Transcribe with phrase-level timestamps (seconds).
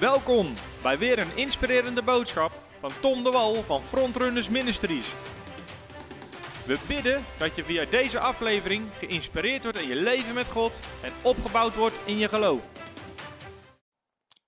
[0.00, 5.14] Welkom bij weer een inspirerende boodschap van Tom de Wal van Frontrunners Ministries.
[6.66, 10.72] We bidden dat je via deze aflevering geïnspireerd wordt in je leven met God
[11.02, 12.68] en opgebouwd wordt in je geloof.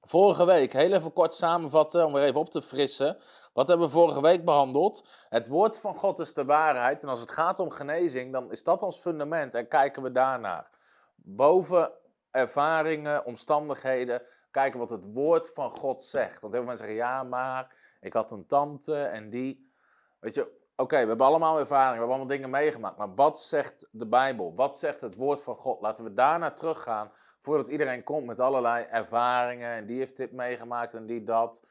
[0.01, 3.19] Vorige week, heel even kort samenvatten om weer even op te frissen.
[3.53, 5.09] Wat hebben we vorige week behandeld?
[5.29, 7.03] Het woord van God is de waarheid.
[7.03, 10.71] En als het gaat om genezing, dan is dat ons fundament en kijken we daarnaar.
[11.17, 11.93] Boven
[12.31, 16.41] ervaringen, omstandigheden, kijken wat het woord van God zegt.
[16.41, 19.73] Want heel veel mensen zeggen, ja, maar ik had een tante en die.
[20.19, 22.99] Weet je, oké, we hebben allemaal ervaring, we hebben allemaal dingen meegemaakt.
[22.99, 24.55] Maar wat zegt de Bijbel?
[24.55, 25.81] Wat zegt het woord van God?
[25.81, 29.71] Laten we daarna teruggaan, voordat iedereen komt met allerlei ervaringen.
[29.71, 31.65] En die heeft dit meegemaakt en die dat.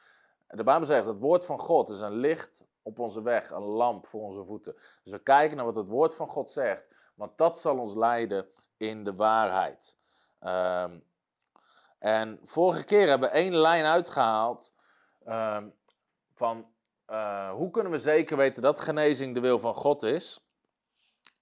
[0.47, 4.07] De Bijbel zegt, het woord van God is een licht op onze weg, een lamp
[4.07, 4.73] voor onze voeten.
[5.03, 8.47] Dus we kijken naar wat het woord van God zegt, want dat zal ons leiden
[8.77, 9.97] in de waarheid.
[10.41, 11.03] Um,
[11.99, 14.73] en vorige keer hebben we één lijn uitgehaald
[15.27, 15.73] um,
[16.33, 16.67] van
[17.09, 20.39] uh, hoe kunnen we zeker weten dat genezing de wil van God is.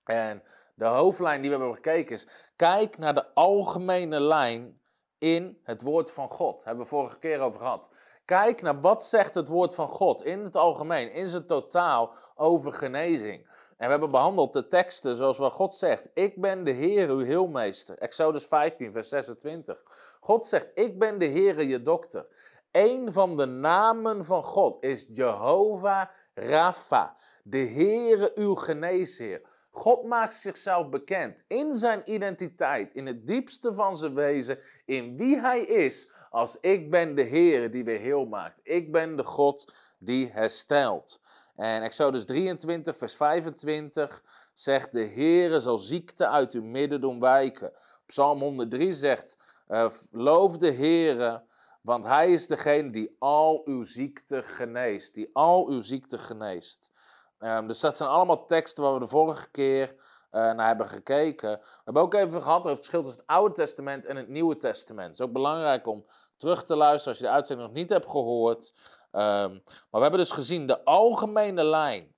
[0.03, 0.43] En
[0.75, 4.81] de hoofdlijn die we hebben gekeken is, kijk naar de algemene lijn
[5.17, 6.63] in het woord van God.
[6.63, 7.89] Hebben we vorige keer over gehad.
[8.25, 12.73] Kijk naar wat zegt het woord van God in het algemeen, in zijn totaal over
[12.73, 13.49] genezing.
[13.77, 16.09] En we hebben behandeld de teksten zoals wat God zegt.
[16.13, 17.97] Ik ben de Heer, uw heelmeester.
[17.97, 19.83] Exodus 15, vers 26.
[20.19, 22.27] God zegt, ik ben de Heer, je dokter.
[22.71, 27.15] Een van de namen van God is Jehovah Rapha.
[27.43, 29.41] De Heere, uw geneesheer.
[29.71, 35.39] God maakt zichzelf bekend in zijn identiteit, in het diepste van zijn wezen, in wie
[35.39, 38.59] hij is, als ik ben de Heer die weer heel maakt.
[38.63, 41.19] Ik ben de God die herstelt.
[41.57, 47.71] En Exodus 23, vers 25 zegt: De Heere zal ziekte uit uw midden doen wijken.
[48.05, 51.43] Psalm 103 zegt: uh, Loof de Heere,
[51.81, 55.13] want Hij is degene die al uw ziekte geneest.
[55.13, 56.91] Die al uw ziekte geneest.
[57.39, 59.95] Um, dus dat zijn allemaal teksten waar we de vorige keer
[60.31, 61.49] uh, naar hebben gekeken.
[61.49, 64.55] We hebben ook even gehad over het verschil tussen het Oude Testament en het Nieuwe
[64.55, 65.07] Testament.
[65.07, 66.05] Het is ook belangrijk om
[66.37, 68.73] terug te luisteren als je de uitzending nog niet hebt gehoord.
[69.17, 72.15] Um, maar we hebben dus gezien, de algemene lijn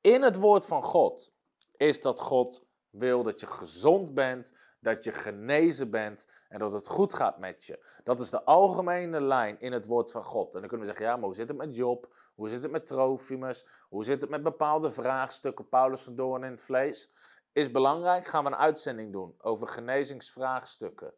[0.00, 1.32] in het woord van God
[1.76, 6.88] is dat God wil dat je gezond bent, dat je genezen bent en dat het
[6.88, 7.84] goed gaat met je.
[8.02, 10.54] Dat is de algemene lijn in het woord van God.
[10.54, 12.14] En dan kunnen we zeggen, ja, maar hoe zit het met Job?
[12.34, 13.66] Hoe zit het met Trofimus?
[13.88, 17.12] Hoe zit het met bepaalde vraagstukken, Paulus en Doorn in het vlees?
[17.52, 21.14] Is belangrijk, gaan we een uitzending doen over genezingsvraagstukken.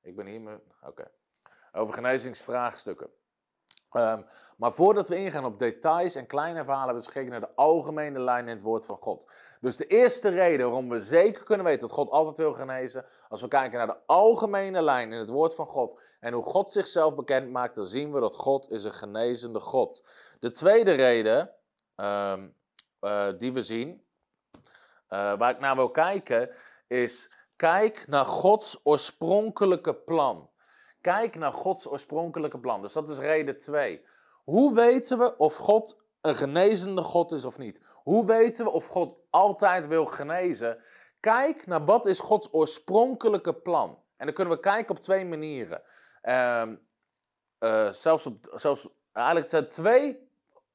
[0.00, 1.10] Ik ben hier, oké.
[1.72, 3.10] Over genezingsvraagstukken.
[3.92, 8.20] Um, maar voordat we ingaan op details en kleine verhalen, we gekeken naar de algemene
[8.20, 9.26] lijn in het woord van God.
[9.60, 13.42] Dus de eerste reden waarom we zeker kunnen weten dat God altijd wil genezen, als
[13.42, 17.14] we kijken naar de algemene lijn in het woord van God en hoe God zichzelf
[17.14, 20.06] bekend maakt, dan zien we dat God is een genezende God.
[20.40, 21.50] De tweede reden
[21.96, 22.54] um,
[23.00, 24.04] uh, die we zien,
[25.08, 26.50] uh, waar ik naar wil kijken,
[26.86, 30.49] is kijk naar Gods oorspronkelijke plan.
[31.00, 32.82] Kijk naar Gods oorspronkelijke plan.
[32.82, 34.04] Dus dat is reden 2.
[34.44, 37.82] Hoe weten we of God een genezende God is of niet?
[38.02, 40.82] Hoe weten we of God altijd wil genezen?
[41.20, 43.98] Kijk naar wat is Gods oorspronkelijke plan.
[44.16, 45.82] En dan kunnen we kijken op twee manieren.
[46.22, 46.68] Uh,
[47.90, 50.28] zelfs op, zelfs, eigenlijk zijn twee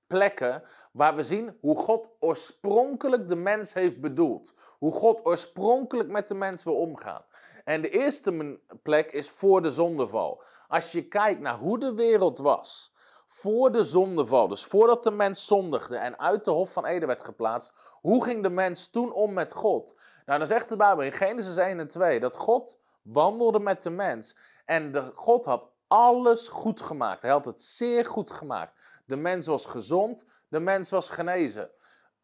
[0.08, 4.54] plekken waar we zien hoe God oorspronkelijk de mens heeft bedoeld.
[4.78, 7.26] Hoe God oorspronkelijk met de mens wil omgaan.
[7.66, 10.44] En de eerste plek is voor de zondeval.
[10.68, 12.94] Als je kijkt naar hoe de wereld was
[13.28, 17.24] voor de zondeval, dus voordat de mens zondigde en uit de Hof van Eden werd
[17.24, 20.00] geplaatst, hoe ging de mens toen om met God?
[20.26, 23.90] Nou, dan zegt de Bijbel in Genesis 1 en 2 dat God wandelde met de
[23.90, 27.22] mens en de, God had alles goed gemaakt.
[27.22, 28.80] Hij had het zeer goed gemaakt.
[29.06, 31.70] De mens was gezond, de mens was genezen.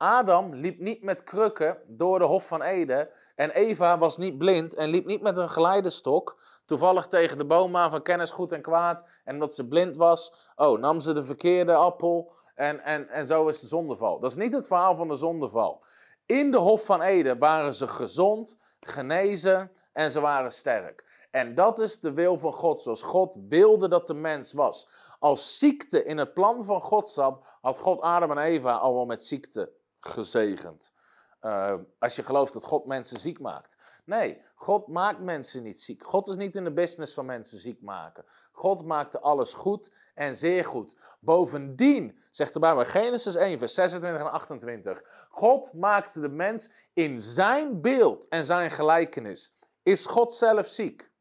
[0.01, 3.09] Adam liep niet met krukken door de Hof van Eden.
[3.35, 6.41] En Eva was niet blind en liep niet met een geleidestok.
[6.65, 9.05] Toevallig tegen de boom aan van kennis goed en kwaad.
[9.23, 12.31] En omdat ze blind was, oh, nam ze de verkeerde appel.
[12.55, 14.19] En, en, en zo is de zondeval.
[14.19, 15.83] Dat is niet het verhaal van de zondeval.
[16.25, 21.27] In de Hof van Eden waren ze gezond, genezen en ze waren sterk.
[21.31, 24.87] En dat is de wil van God, zoals God wilde dat de mens was.
[25.19, 29.05] Als ziekte in het plan van God zat, had God Adam en Eva al wel
[29.05, 30.91] met ziekte gezegend.
[31.41, 33.77] Uh, als je gelooft dat God mensen ziek maakt.
[34.05, 36.03] Nee, God maakt mensen niet ziek.
[36.03, 38.25] God is niet in de business van mensen ziek maken.
[38.51, 40.95] God maakte alles goed en zeer goed.
[41.19, 45.01] Bovendien, zegt de Bijbel, Genesis 1, vers 26 en 28.
[45.29, 49.53] God maakte de mens in zijn beeld en zijn gelijkenis.
[49.83, 51.11] Is God zelf ziek?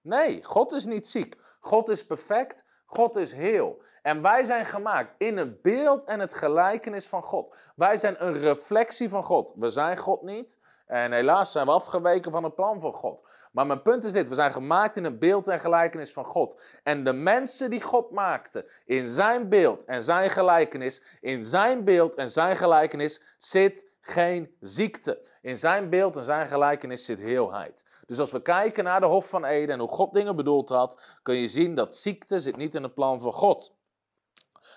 [0.00, 1.36] Nee, God is niet ziek.
[1.60, 2.64] God is perfect.
[2.92, 3.82] God is heel.
[4.02, 7.56] En wij zijn gemaakt in het beeld en het gelijkenis van God.
[7.76, 9.52] Wij zijn een reflectie van God.
[9.56, 10.58] We zijn God niet.
[10.86, 13.24] En helaas zijn we afgeweken van het plan van God.
[13.52, 16.62] Maar mijn punt is dit: we zijn gemaakt in het beeld en gelijkenis van God.
[16.82, 22.16] En de mensen die God maakte in zijn beeld en zijn gelijkenis, in zijn beeld
[22.16, 25.26] en zijn gelijkenis zit geen ziekte.
[25.42, 27.84] In zijn beeld en zijn gelijkenis zit heelheid.
[28.06, 31.18] Dus als we kijken naar de Hof van Eden en hoe God dingen bedoeld had,
[31.22, 33.74] kun je zien dat ziekte zit niet in het plan van God.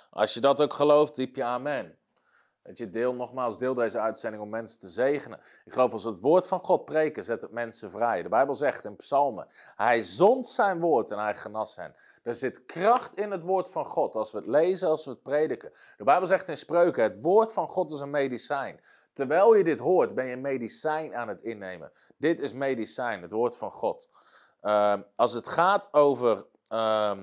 [0.10, 1.98] Als je dat ook gelooft, diep je amen.
[2.63, 5.39] Dat je, deel nogmaals, deel deze uitzending om mensen te zegenen.
[5.66, 8.24] Ik geloof als we het woord van God preken, zet het mensen vrij.
[8.24, 11.95] De Bijbel zegt in Psalmen, hij zond zijn woord en hij genas hen.
[12.24, 15.22] Er zit kracht in het woord van God, als we het lezen, als we het
[15.24, 15.72] prediken.
[15.98, 18.80] De Bijbel zegt in Spreuken, het woord van God is een medicijn.
[19.15, 21.91] Terwijl je dit hoort, ben je medicijn aan het innemen.
[22.17, 24.09] Dit is medicijn, het woord van God.
[24.62, 27.17] Uh, als het gaat over, uh,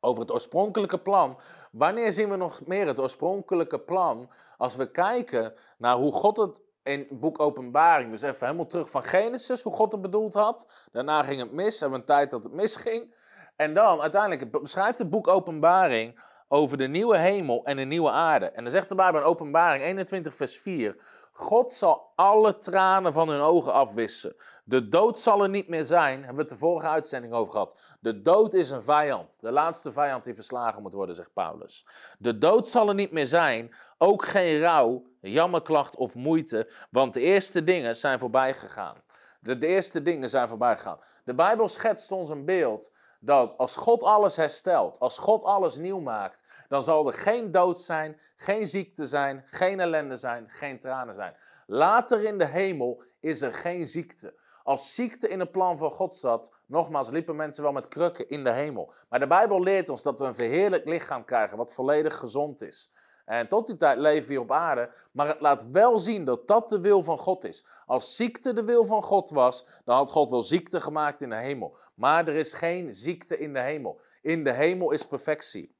[0.00, 1.40] over het oorspronkelijke plan,
[1.72, 4.30] wanneer zien we nog meer het oorspronkelijke plan?
[4.56, 9.02] Als we kijken naar hoe God het in boek Openbaring, dus even helemaal terug van
[9.02, 10.86] Genesis, hoe God het bedoeld had.
[10.92, 13.14] Daarna ging het mis, hebben we een tijd dat het misging.
[13.56, 18.46] En dan uiteindelijk beschrijft het boek Openbaring over de nieuwe hemel en de nieuwe aarde.
[18.46, 20.96] En dan zegt de Bijbel in Openbaring 21, vers 4:
[21.32, 24.36] God zal alle tranen van hun ogen afwissen.
[24.64, 26.18] De dood zal er niet meer zijn.
[26.18, 27.96] Hebben we het de vorige uitzending over gehad.
[28.00, 29.36] De dood is een vijand.
[29.40, 31.86] De laatste vijand die verslagen moet worden, zegt Paulus.
[32.18, 33.74] De dood zal er niet meer zijn.
[33.98, 36.72] Ook geen rouw, jammerklacht of moeite.
[36.90, 38.96] Want de eerste dingen zijn voorbij gegaan.
[39.40, 40.98] De, de eerste dingen zijn voorbij gegaan.
[41.24, 46.00] De Bijbel schetst ons een beeld dat als God alles herstelt, als God alles nieuw
[46.00, 51.14] maakt, dan zal er geen dood zijn, geen ziekte zijn, geen ellende zijn, geen tranen
[51.14, 51.36] zijn.
[51.66, 54.34] Later in de hemel is er geen ziekte.
[54.62, 58.44] Als ziekte in het plan van God zat, nogmaals, liepen mensen wel met krukken in
[58.44, 58.92] de hemel.
[59.08, 62.92] Maar de Bijbel leert ons dat we een verheerlijk lichaam krijgen, wat volledig gezond is.
[63.28, 66.68] En tot die tijd leven we op aarde, maar het laat wel zien dat dat
[66.68, 67.66] de wil van God is.
[67.86, 71.36] Als ziekte de wil van God was, dan had God wel ziekte gemaakt in de
[71.36, 71.76] hemel.
[71.94, 74.00] Maar er is geen ziekte in de hemel.
[74.22, 75.76] In de hemel is perfectie.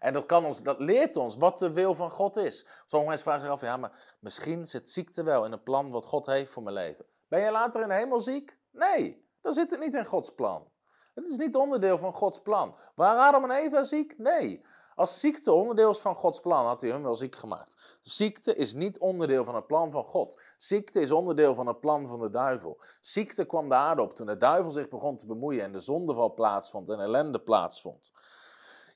[0.00, 2.66] En dat, kan ons, dat leert ons wat de wil van God is.
[2.84, 6.06] Sommige mensen vragen zich af, ja, maar misschien zit ziekte wel in het plan wat
[6.06, 7.06] God heeft voor mijn leven.
[7.28, 8.58] Ben je later in de hemel ziek?
[8.70, 10.70] Nee, dan zit het niet in Gods plan.
[11.14, 12.76] Het is niet onderdeel van Gods plan.
[12.94, 14.18] Waren Adam en Eva ziek?
[14.18, 14.64] Nee.
[14.96, 17.98] Als ziekte onderdeel is van Gods plan, had hij hun wel ziek gemaakt.
[18.02, 20.42] Ziekte is niet onderdeel van het plan van God.
[20.58, 22.80] Ziekte is onderdeel van het plan van de duivel.
[23.00, 26.34] Ziekte kwam de aarde op toen de duivel zich begon te bemoeien en de zondeval
[26.34, 28.12] plaatsvond en ellende plaatsvond.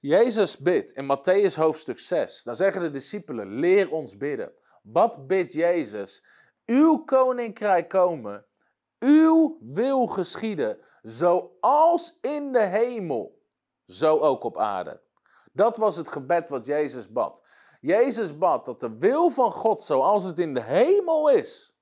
[0.00, 2.42] Jezus bidt in Matthäus hoofdstuk 6.
[2.42, 4.52] Dan zeggen de discipelen: Leer ons bidden.
[4.82, 6.24] Wat bidt Jezus?
[6.66, 8.46] Uw koninkrijk komen,
[8.98, 13.42] uw wil geschieden, zoals in de hemel,
[13.86, 15.00] zo ook op aarde.
[15.52, 17.42] Dat was het gebed wat Jezus bad.
[17.80, 21.74] Jezus bad dat de wil van God, zoals het in de hemel is,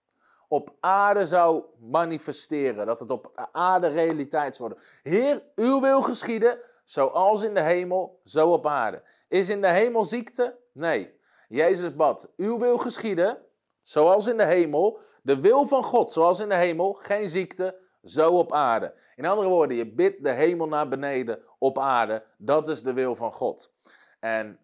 [0.49, 2.87] op aarde zou manifesteren.
[2.87, 4.87] Dat het op aarde realiteit zou worden.
[5.03, 9.03] Heer, uw wil geschieden, zoals in de hemel, zo op aarde.
[9.29, 10.59] Is in de hemel ziekte?
[10.73, 11.17] Nee.
[11.49, 13.39] Jezus bad, uw wil geschieden,
[13.83, 14.99] zoals in de hemel.
[15.23, 17.79] De wil van God, zoals in de hemel, geen ziekte,
[18.09, 18.95] zo op aarde.
[19.17, 22.25] In andere woorden, je bidt de hemel naar beneden op aarde.
[22.37, 23.73] Dat is de wil van God.
[24.21, 24.59] En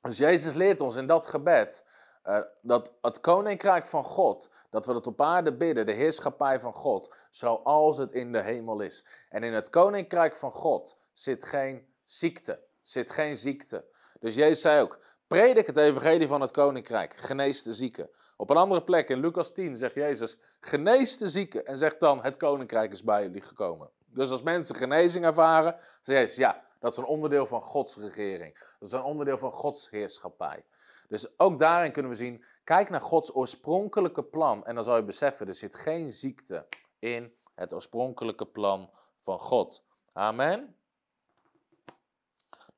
[0.00, 1.84] dus Jezus leert ons in dat gebed
[2.24, 6.72] uh, dat het koninkrijk van God, dat we het op aarde bidden, de heerschappij van
[6.72, 9.04] God, zoals het in de hemel is.
[9.28, 13.84] En in het koninkrijk van God zit geen ziekte, zit geen ziekte.
[14.20, 14.98] Dus Jezus zei ook,
[15.32, 18.10] predik het evangelie van het koninkrijk, genees de zieken.
[18.36, 22.22] Op een andere plek in Lucas 10 zegt Jezus, genees de zieken en zegt dan,
[22.22, 23.90] het koninkrijk is bij jullie gekomen.
[24.06, 28.58] Dus als mensen genezing ervaren, zegt Jezus, ja, dat is een onderdeel van Gods regering.
[28.78, 30.64] Dat is een onderdeel van Gods heerschappij.
[31.08, 35.04] Dus ook daarin kunnen we zien, kijk naar Gods oorspronkelijke plan en dan zal je
[35.04, 36.66] beseffen, er zit geen ziekte
[36.98, 38.90] in het oorspronkelijke plan
[39.22, 39.84] van God.
[40.12, 40.76] Amen.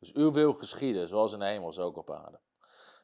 [0.04, 2.40] Dus uw wil geschieden, zoals in de hemel, zo ook op aarde.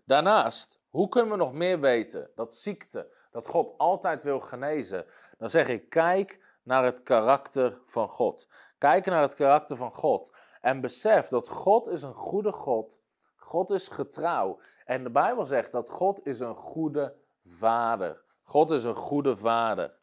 [0.04, 5.06] Daarnaast, hoe kunnen we nog meer weten dat ziekte, dat God altijd wil genezen?
[5.38, 8.48] Dan zeg ik, kijk naar het karakter van God.
[8.78, 10.32] Kijk naar het karakter van God.
[10.60, 13.00] En besef dat God is een goede God.
[13.36, 14.60] God is getrouw.
[14.84, 18.22] En de Bijbel zegt dat God is een goede vader.
[18.42, 19.94] God is een goede vader.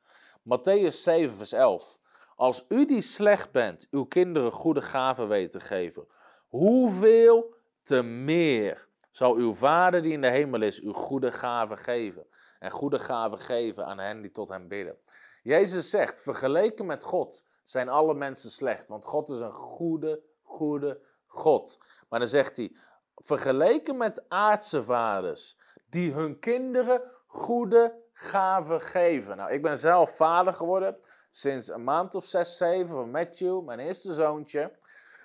[0.43, 1.99] Matthäus 7, vers 11.
[2.35, 6.07] Als u die slecht bent, uw kinderen goede gaven weten te geven,
[6.47, 12.27] hoeveel te meer zal uw Vader die in de hemel is uw goede gaven geven.
[12.59, 14.97] En goede gaven geven aan hen die tot hem bidden.
[15.43, 18.87] Jezus zegt, vergeleken met God zijn alle mensen slecht.
[18.87, 21.79] Want God is een goede, goede God.
[22.09, 22.75] Maar dan zegt hij,
[23.15, 25.57] vergeleken met aardse vaders,
[25.89, 29.37] die hun kinderen goede gaven geven.
[29.37, 30.97] Nou, ik ben zelf vader geworden
[31.31, 34.71] sinds een maand of zes, zeven van Matthew, mijn eerste zoontje.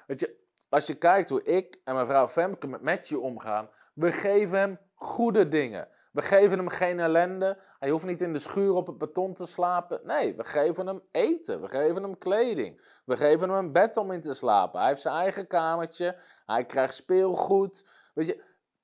[0.07, 0.42] Weet je,
[0.73, 4.79] als je kijkt hoe ik en mijn vrouw Femke met Matthew omgaan, we geven hem
[4.95, 5.89] goede dingen.
[6.13, 7.59] We geven hem geen ellende.
[7.79, 10.01] Hij hoeft niet in de schuur op het beton te slapen.
[10.05, 11.61] Nee, we geven hem eten.
[11.61, 13.01] We geven hem kleding.
[13.05, 14.81] We geven hem een bed om in te slapen.
[14.81, 16.17] Hij heeft zijn eigen kamertje.
[16.47, 17.89] Hij krijgt speelgoed.
[18.15, 18.43] Weet je,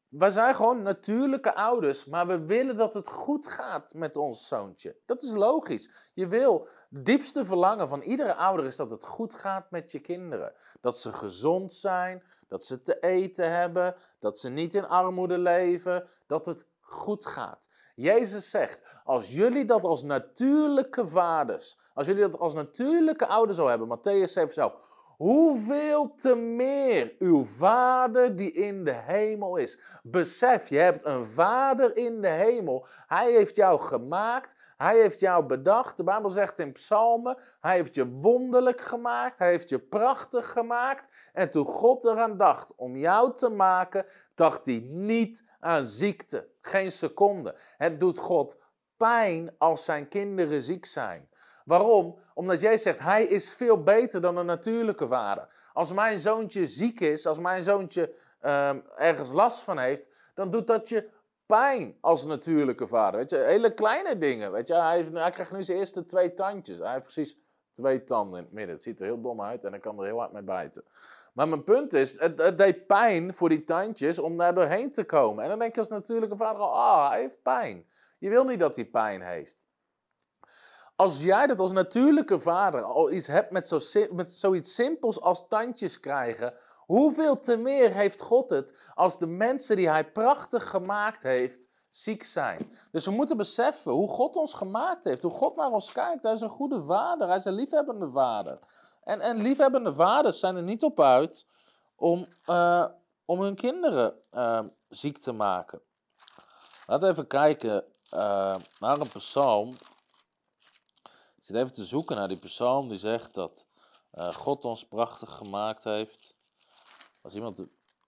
[0.09, 4.97] we zijn gewoon natuurlijke ouders, maar we willen dat het goed gaat met ons zoontje.
[5.07, 6.11] Dat is logisch.
[6.15, 9.99] Je wil, het diepste verlangen van iedere ouder is dat het goed gaat met je
[9.99, 10.53] kinderen.
[10.81, 16.09] Dat ze gezond zijn, dat ze te eten hebben, dat ze niet in armoede leven,
[16.27, 17.69] dat het goed gaat.
[17.95, 23.69] Jezus zegt, als jullie dat als natuurlijke vaders, als jullie dat als natuurlijke ouders zou
[23.69, 24.88] hebben, Matthäus 7 zelf,
[25.19, 29.79] Hoeveel te meer uw Vader die in de hemel is.
[30.03, 32.87] Besef, je hebt een Vader in de hemel.
[33.07, 34.57] Hij heeft jou gemaakt.
[34.77, 35.97] Hij heeft jou bedacht.
[35.97, 39.39] De Bijbel zegt in Psalmen: Hij heeft je wonderlijk gemaakt.
[39.39, 41.31] Hij heeft je prachtig gemaakt.
[41.33, 46.49] En toen God eraan dacht om jou te maken, dacht hij niet aan ziekte.
[46.61, 47.57] Geen seconde.
[47.77, 48.59] Het doet God
[48.97, 51.29] pijn als zijn kinderen ziek zijn.
[51.69, 52.19] Waarom?
[52.35, 55.49] Omdat jij zegt, hij is veel beter dan een natuurlijke vader.
[55.73, 60.67] Als mijn zoontje ziek is, als mijn zoontje ehm, ergens last van heeft, dan doet
[60.67, 61.09] dat je
[61.47, 63.21] pijn als natuurlijke vader.
[63.21, 64.53] Weet je, hele kleine dingen.
[64.53, 66.79] Weet je, hij, heeft, krijgt nu zijn eerste twee tandjes.
[66.79, 67.39] Hij heeft precies
[67.73, 68.75] twee tanden in het midden.
[68.75, 70.85] Het ziet er heel dom uit en hij kan er heel hard mee bijten.
[71.33, 75.05] Maar mijn punt is, het, het, deed pijn voor die tandjes om daar doorheen te
[75.05, 75.43] komen.
[75.43, 77.87] En dan denk je als natuurlijke vader al, ah, hij heeft pijn.
[78.19, 79.68] Je wil niet dat hij pijn heeft.
[80.99, 83.79] Als jij dat als natuurlijke vader al iets hebt met, zo,
[84.11, 89.77] met zoiets simpels als tandjes krijgen, hoeveel te meer heeft God het als de mensen
[89.77, 92.73] die hij prachtig gemaakt heeft ziek zijn?
[92.93, 96.23] Dus we moeten beseffen hoe God ons gemaakt heeft, hoe God naar ons kijkt.
[96.23, 98.59] Hij is een goede vader, hij is een liefhebbende vader.
[99.05, 101.47] En, en liefhebbende vaders zijn er niet op uit
[101.97, 102.87] om, uh,
[103.25, 105.81] om hun kinderen uh, ziek te maken.
[106.87, 109.73] Laten we even kijken uh, naar een psalm
[111.49, 113.67] zit even te zoeken naar die persoon die zegt dat
[114.13, 116.37] uh, God ons prachtig gemaakt heeft.
[117.23, 117.67] Als iemand.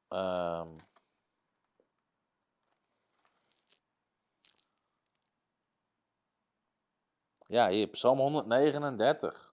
[0.09, 0.67] Uh,
[7.47, 9.50] ja, hier, Psalm 139.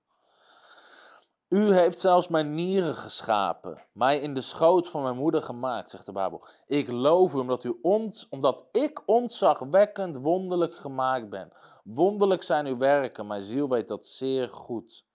[1.50, 6.06] U heeft zelfs mijn nieren geschapen, mij in de schoot van mijn moeder gemaakt, zegt
[6.06, 6.46] de Bijbel.
[6.66, 11.52] Ik loof u omdat, u ons, omdat ik ontzagwekkend wonderlijk gemaakt ben.
[11.84, 15.06] Wonderlijk zijn uw werken, mijn ziel weet dat zeer goed.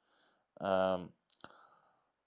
[0.56, 1.14] Um,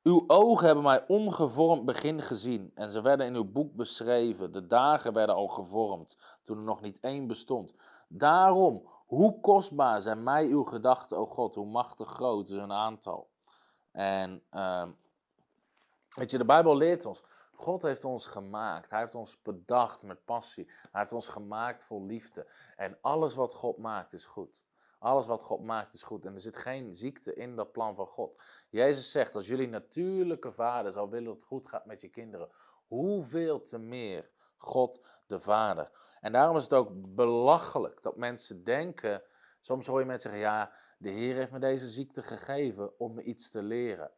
[0.03, 4.51] uw ogen hebben mij ongevormd begin gezien en ze werden in uw boek beschreven.
[4.51, 7.75] De dagen werden al gevormd toen er nog niet één bestond.
[8.07, 13.33] Daarom, hoe kostbaar zijn mij uw gedachten, o God, hoe machtig groot is hun aantal.
[13.95, 14.87] En uh,
[16.09, 17.23] weet je, de Bijbel leert ons,
[17.53, 18.89] God heeft ons gemaakt.
[18.89, 20.65] Hij heeft ons bedacht met passie.
[20.65, 22.47] Hij heeft ons gemaakt vol liefde.
[22.75, 24.63] En alles wat God maakt is goed.
[24.99, 26.25] Alles wat God maakt is goed.
[26.25, 28.43] En er zit geen ziekte in dat plan van God.
[28.69, 32.49] Jezus zegt, als jullie natuurlijke vader zou willen dat het goed gaat met je kinderen,
[32.87, 35.91] hoeveel te meer God de Vader.
[36.21, 39.23] En daarom is het ook belachelijk dat mensen denken,
[39.65, 43.23] soms hoor je mensen zeggen, ja, de Heer heeft me deze ziekte gegeven om me
[43.23, 44.11] iets te leren.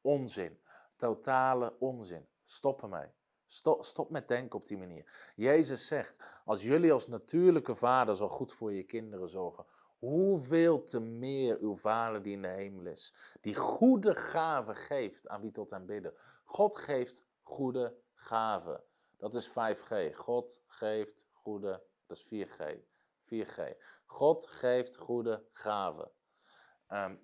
[0.00, 0.60] Onzin.
[0.96, 2.28] Totale onzin.
[2.44, 3.12] Stop ermee.
[3.46, 5.32] Stop, stop met denken op die manier.
[5.36, 9.66] Jezus zegt, als jullie als natuurlijke vader zo goed voor je kinderen zorgen,
[9.98, 15.40] hoeveel te meer uw vader die in de hemel is, die goede gaven geeft aan
[15.40, 16.14] wie tot hem bidden.
[16.44, 18.84] God geeft goede gaven.
[19.16, 20.14] Dat is 5G.
[20.14, 22.87] God geeft goede, dat is 4G.
[23.32, 23.76] 4G.
[24.06, 26.10] God geeft goede gaven.
[26.86, 27.14] Ehm,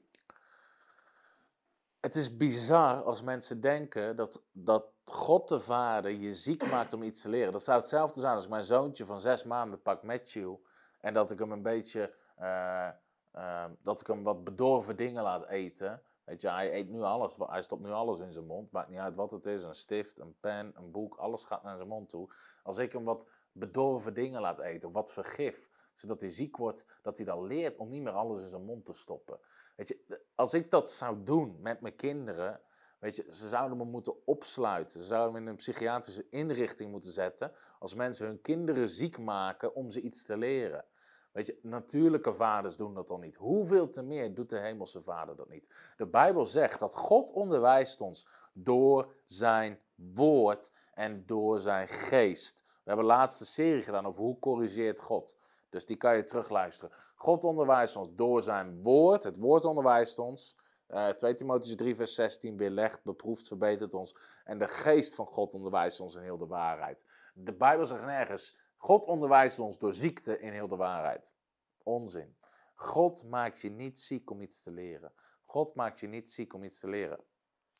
[2.01, 7.03] het is bizar als mensen denken dat, dat God de Vader je ziek maakt om
[7.03, 7.53] iets te leren.
[7.53, 10.55] Dat zou hetzelfde zijn als mijn zoontje van zes maanden pak Matthew
[11.01, 12.89] en dat ik hem een beetje, uh,
[13.35, 16.03] uh, dat ik hem wat bedorven dingen laat eten.
[16.25, 18.99] Weet je, hij eet nu alles, hij stopt nu alles in zijn mond, maakt niet
[18.99, 22.09] uit wat het is, een stift, een pen, een boek, alles gaat naar zijn mond
[22.09, 22.31] toe.
[22.63, 26.85] Als ik hem wat bedorven dingen laat eten, of wat vergif, zodat hij ziek wordt,
[27.03, 29.39] dat hij dan leert om niet meer alles in zijn mond te stoppen.
[29.77, 32.61] Weet je, als ik dat zou doen met mijn kinderen,
[32.99, 35.01] weet je, ze zouden me moeten opsluiten.
[35.01, 39.75] Ze zouden me in een psychiatrische inrichting moeten zetten als mensen hun kinderen ziek maken
[39.75, 40.85] om ze iets te leren.
[41.33, 43.37] Weet je, natuurlijke vaders doen dat al niet.
[43.37, 45.75] Hoeveel te meer doet de hemelse vader dat niet?
[45.97, 52.63] De Bijbel zegt dat God onderwijst ons door zijn woord en door zijn geest.
[52.67, 55.37] We hebben laatst een serie gedaan over hoe corrigeert God.
[55.75, 56.95] Dus die kan je terugluisteren.
[57.15, 59.25] God onderwijst ons door zijn woord.
[59.25, 60.57] Het woord onderwijst ons.
[60.89, 64.17] Uh, 2 Timotheüs 3 vers 16 weerlegt, beproeft, verbetert ons.
[64.45, 67.05] En de geest van God onderwijst ons in heel de waarheid.
[67.35, 71.35] De Bijbel zegt nergens, God onderwijst ons door ziekte in heel de waarheid.
[71.83, 72.37] Onzin.
[72.75, 75.13] God maakt je niet ziek om iets te leren.
[75.45, 77.21] God maakt je niet ziek om iets te leren.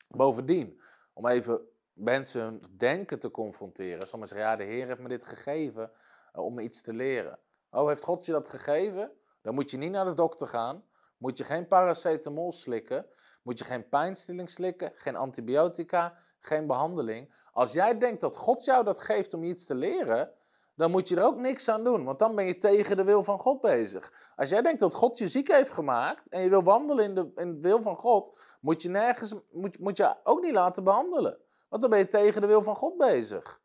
[0.07, 0.81] Bovendien,
[1.13, 4.07] om even mensen hun denken te confronteren.
[4.07, 5.91] Sommigen zeggen, ja, de Heer heeft me dit gegeven
[6.35, 7.39] uh, om iets te leren.
[7.75, 9.11] Oh, heeft God je dat gegeven?
[9.41, 10.83] Dan moet je niet naar de dokter gaan.
[11.17, 13.05] Moet je geen paracetamol slikken.
[13.41, 14.91] Moet je geen pijnstilling slikken.
[14.95, 16.17] Geen antibiotica.
[16.39, 17.33] Geen behandeling.
[17.51, 20.31] Als jij denkt dat God jou dat geeft om je iets te leren,
[20.75, 22.03] dan moet je er ook niks aan doen.
[22.03, 24.33] Want dan ben je tegen de wil van God bezig.
[24.35, 27.31] Als jij denkt dat God je ziek heeft gemaakt en je wil wandelen in de,
[27.35, 31.37] in de wil van God, moet je, nergens, moet, moet je ook niet laten behandelen.
[31.69, 33.61] Want dan ben je tegen de wil van God bezig.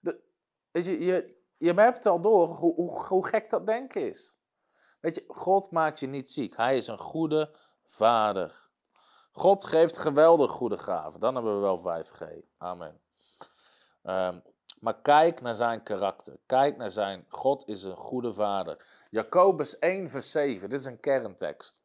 [0.00, 0.20] De,
[0.72, 4.36] je, je, je hebt al door hoe, hoe, gek dat denken is.
[5.00, 6.56] Weet je, God maakt je niet ziek.
[6.56, 7.54] Hij is een goede
[7.84, 8.70] vader.
[9.30, 11.20] God geeft geweldig goede gaven.
[11.20, 12.46] Dan hebben we wel 5G.
[12.58, 13.00] Amen.
[14.02, 14.42] Um,
[14.80, 16.38] maar kijk naar zijn karakter.
[16.46, 17.24] Kijk naar zijn.
[17.28, 18.86] God is een goede vader.
[19.10, 20.68] Jacobus 1, vers 7.
[20.68, 21.80] Dit is een kerntekst.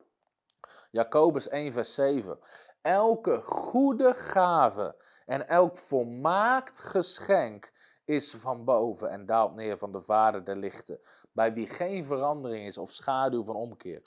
[0.91, 2.39] Jacobus 1, vers 7.
[2.81, 7.71] Elke goede gave en elk volmaakt geschenk
[8.07, 10.99] is van boven en daalt neer van de Vader der lichten,
[11.31, 14.01] bij wie geen verandering is of schaduw van omkeer.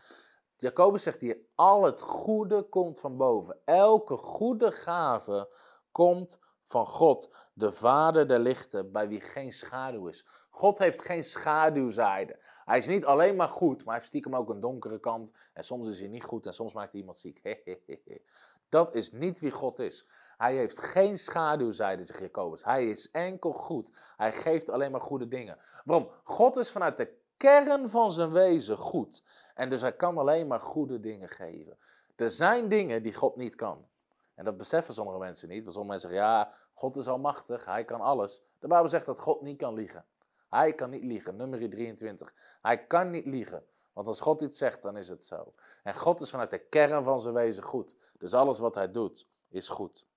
[0.57, 3.59] Jacobus zegt hier, al het goede komt van boven.
[3.65, 5.55] Elke goede gave
[5.93, 10.27] komt van God, de Vader der lichten, bij wie geen schaduw is.
[10.51, 12.39] God heeft geen schaduwzijde.
[12.65, 15.33] Hij is niet alleen maar goed, maar hij heeft stiekem ook een donkere kant.
[15.53, 17.43] En soms is hij niet goed en soms maakt hij iemand ziek.
[18.69, 20.07] Dat is niet wie God is.
[20.41, 22.65] Hij heeft geen schaduwzijde, zegt Jacobus.
[22.65, 23.93] Hij is enkel goed.
[24.17, 25.59] Hij geeft alleen maar goede dingen.
[25.85, 26.11] Waarom?
[26.25, 29.23] God is vanuit de kern van zijn wezen goed.
[29.55, 31.79] En dus hij kan alleen maar goede dingen geven.
[32.17, 33.89] Er zijn dingen die God niet kan.
[34.35, 35.63] En dat beseffen sommige mensen niet.
[35.63, 38.43] Want sommige mensen zeggen, ja, God is almachtig, hij kan alles.
[38.59, 40.05] De Bijbel zegt dat God niet kan liegen.
[40.49, 42.35] Hij kan niet liegen, nummer 23.
[42.63, 43.65] Hij kan niet liegen.
[43.93, 45.55] Want als God iets zegt, dan is het zo.
[45.83, 47.97] En God is vanuit de kern van zijn wezen goed.
[48.19, 50.09] Dus alles wat hij doet, is goed.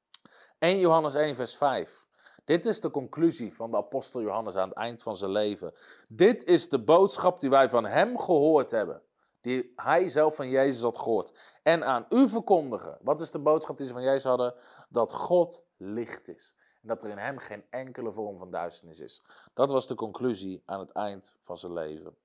[0.63, 2.07] 1 Johannes 1, vers 5.
[2.45, 5.73] Dit is de conclusie van de apostel Johannes aan het eind van zijn leven.
[6.07, 9.01] Dit is de boodschap die wij van hem gehoord hebben.
[9.41, 11.57] Die hij zelf van Jezus had gehoord.
[11.63, 12.97] En aan u verkondigen.
[13.01, 14.55] Wat is de boodschap die ze van Jezus hadden?
[14.89, 16.55] Dat God licht is.
[16.81, 19.23] En dat er in hem geen enkele vorm van duisternis is.
[19.53, 22.17] Dat was de conclusie aan het eind van zijn leven.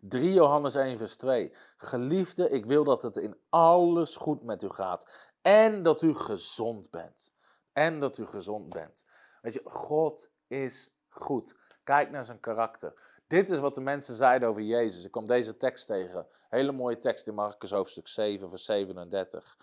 [0.00, 1.52] 3 Johannes 1, vers 2.
[1.76, 5.31] Geliefde, ik wil dat het in alles goed met u gaat.
[5.42, 7.32] En dat u gezond bent.
[7.72, 9.04] En dat u gezond bent.
[9.40, 11.54] Weet je, God is goed.
[11.84, 13.20] Kijk naar zijn karakter.
[13.26, 15.04] Dit is wat de mensen zeiden over Jezus.
[15.04, 16.26] Ik kwam deze tekst tegen.
[16.48, 19.56] Hele mooie tekst in Marcus hoofdstuk 7, vers 37.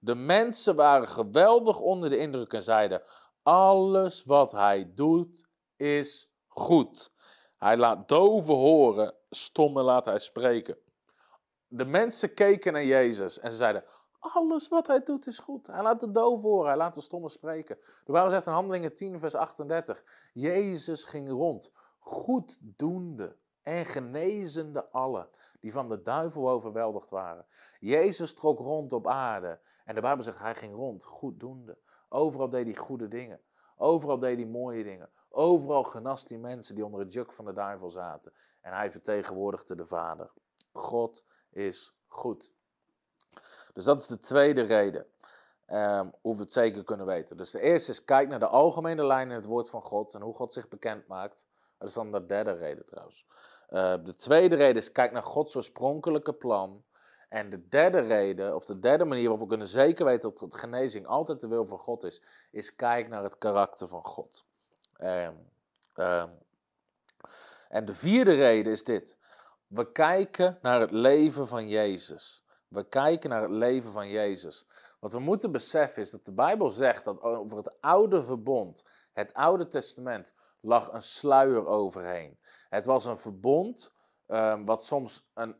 [0.00, 3.02] De mensen waren geweldig onder de indruk en zeiden:
[3.42, 7.12] Alles wat hij doet is goed.
[7.58, 10.78] Hij laat doven horen, stommen laat hij spreken.
[11.66, 13.84] De mensen keken naar Jezus en ze zeiden:
[14.32, 15.66] alles wat hij doet is goed.
[15.66, 17.78] Hij laat de doof horen, hij laat de stomme spreken.
[18.04, 25.28] De Bijbel zegt in Handelingen 10, vers 38: Jezus ging rond, goeddoende en genezende allen
[25.60, 27.46] die van de duivel overweldigd waren.
[27.80, 31.78] Jezus trok rond op aarde en de Bijbel zegt hij ging rond, goeddoende.
[32.08, 33.40] Overal deed hij goede dingen.
[33.76, 35.10] Overal deed hij mooie dingen.
[35.28, 38.32] Overal genast hij mensen die onder het juk van de duivel zaten.
[38.60, 40.32] En hij vertegenwoordigde de Vader.
[40.72, 42.52] God is goed.
[43.74, 45.06] Dus dat is de tweede reden.
[45.68, 47.36] Um, hoe we het zeker kunnen weten.
[47.36, 50.20] Dus de eerste is, kijk naar de algemene lijn in het woord van God en
[50.20, 51.46] hoe God zich bekend maakt.
[51.78, 53.26] Dat is dan de derde reden trouwens.
[53.70, 56.84] Uh, de tweede reden is, kijk naar Gods oorspronkelijke plan.
[57.28, 60.54] En de derde reden, of de derde manier waarop we kunnen zeker weten dat het
[60.54, 64.44] genezing altijd de wil van God is, is kijk naar het karakter van God.
[64.98, 65.50] Um,
[67.68, 69.18] en de vierde reden is dit.
[69.66, 72.43] We kijken naar het leven van Jezus.
[72.74, 74.66] We kijken naar het leven van Jezus.
[75.00, 79.34] Wat we moeten beseffen is dat de Bijbel zegt dat over het oude verbond, het
[79.34, 82.38] oude testament, lag een sluier overheen.
[82.68, 83.92] Het was een verbond
[84.26, 85.56] um, wat soms een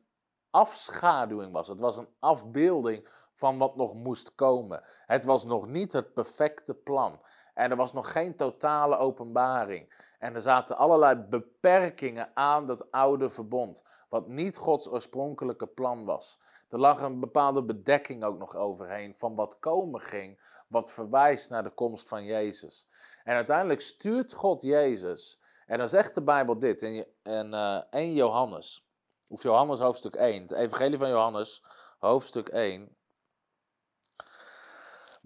[0.50, 1.68] afschaduwing was.
[1.68, 4.84] Het was een afbeelding van wat nog moest komen.
[5.06, 7.20] Het was nog niet het perfecte plan.
[7.54, 9.92] En er was nog geen totale openbaring.
[10.18, 16.38] En er zaten allerlei beperkingen aan dat oude verbond, wat niet Gods oorspronkelijke plan was.
[16.68, 21.62] Er lag een bepaalde bedekking ook nog overheen van wat komen ging, wat verwijst naar
[21.62, 22.88] de komst van Jezus.
[23.24, 25.40] En uiteindelijk stuurt God Jezus.
[25.66, 28.88] En dan zegt de Bijbel dit in, in uh, 1 Johannes,
[29.28, 31.64] of Johannes hoofdstuk 1, het Evangelie van Johannes,
[31.98, 32.96] hoofdstuk 1.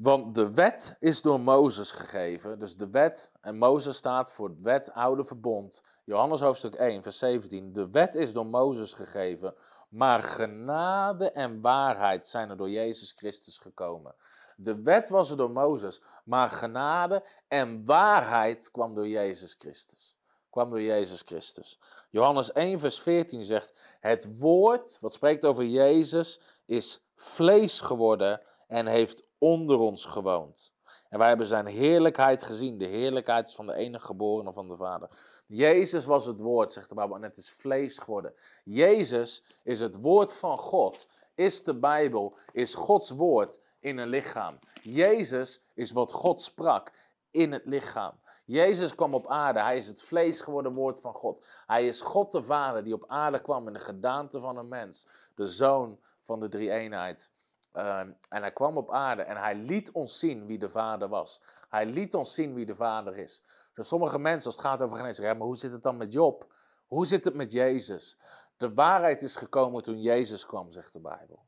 [0.00, 2.58] Want de wet is door Mozes gegeven.
[2.58, 5.82] Dus de wet, en Mozes staat voor het wet, oude verbond.
[6.04, 7.72] Johannes hoofdstuk 1, vers 17.
[7.72, 9.54] De wet is door Mozes gegeven,
[9.88, 14.14] maar genade en waarheid zijn er door Jezus Christus gekomen.
[14.56, 20.16] De wet was er door Mozes, maar genade en waarheid kwam door Jezus Christus.
[20.50, 21.78] Kwam door Jezus Christus.
[22.11, 28.87] Johannes 1, vers 14 zegt: Het woord, wat spreekt over Jezus, is vlees geworden en
[28.87, 30.77] heeft onder ons gewoond.
[31.09, 32.79] En wij hebben zijn heerlijkheid gezien.
[32.79, 35.11] De heerlijkheid van de enige geborene van de Vader.
[35.46, 38.35] Jezus was het woord, zegt de Bijbel, en het is vlees geworden.
[38.64, 44.59] Jezus is het woord van God, is de Bijbel, is Gods woord in een lichaam.
[44.83, 46.92] Jezus is wat God sprak
[47.31, 48.12] in het lichaam.
[48.44, 51.46] Jezus kwam op aarde, hij is het vlees geworden woord van God.
[51.66, 55.07] Hij is God de Vader die op aarde kwam in de gedaante van een mens,
[55.35, 57.31] de zoon van de drie-eenheid.
[57.72, 61.42] Ehm, en hij kwam op aarde en hij liet ons zien wie de Vader was.
[61.68, 63.44] Hij liet ons zien wie de Vader is.
[63.74, 66.12] Dus sommige mensen, als het gaat over genezing, zeggen, maar hoe zit het dan met
[66.12, 66.52] Job?
[66.87, 68.18] Hoe zit het met Jezus?
[68.57, 71.46] De waarheid is gekomen toen Jezus kwam, zegt de Bijbel.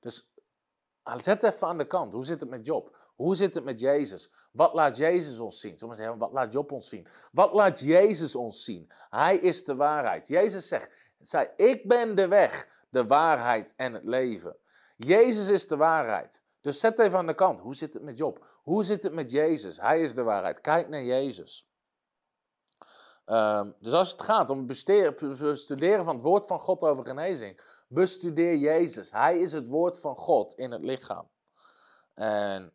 [0.00, 0.30] Dus
[1.02, 2.12] ah, zet even aan de kant.
[2.12, 2.96] Hoe zit het met Job?
[3.14, 4.30] Hoe zit het met Jezus?
[4.52, 5.78] Wat laat Jezus ons zien?
[5.78, 7.06] Sommigen zeggen, wat laat Job ons zien?
[7.32, 8.92] Wat laat Jezus ons zien?
[9.10, 10.28] Hij is de waarheid.
[10.28, 14.56] Jezus zegt, zei, ik ben de weg, de waarheid en het leven.
[15.04, 16.42] Jezus is de waarheid.
[16.60, 17.60] Dus zet even aan de kant.
[17.60, 18.46] Hoe zit het met Job?
[18.62, 19.80] Hoe zit het met Jezus?
[19.80, 20.60] Hij is de waarheid.
[20.60, 21.68] Kijk naar Jezus.
[23.26, 24.66] Um, dus als het gaat om het
[25.38, 29.10] bestuderen van het woord van God over genezing, bestudeer Jezus.
[29.10, 31.28] Hij is het woord van God in het lichaam.
[32.14, 32.72] En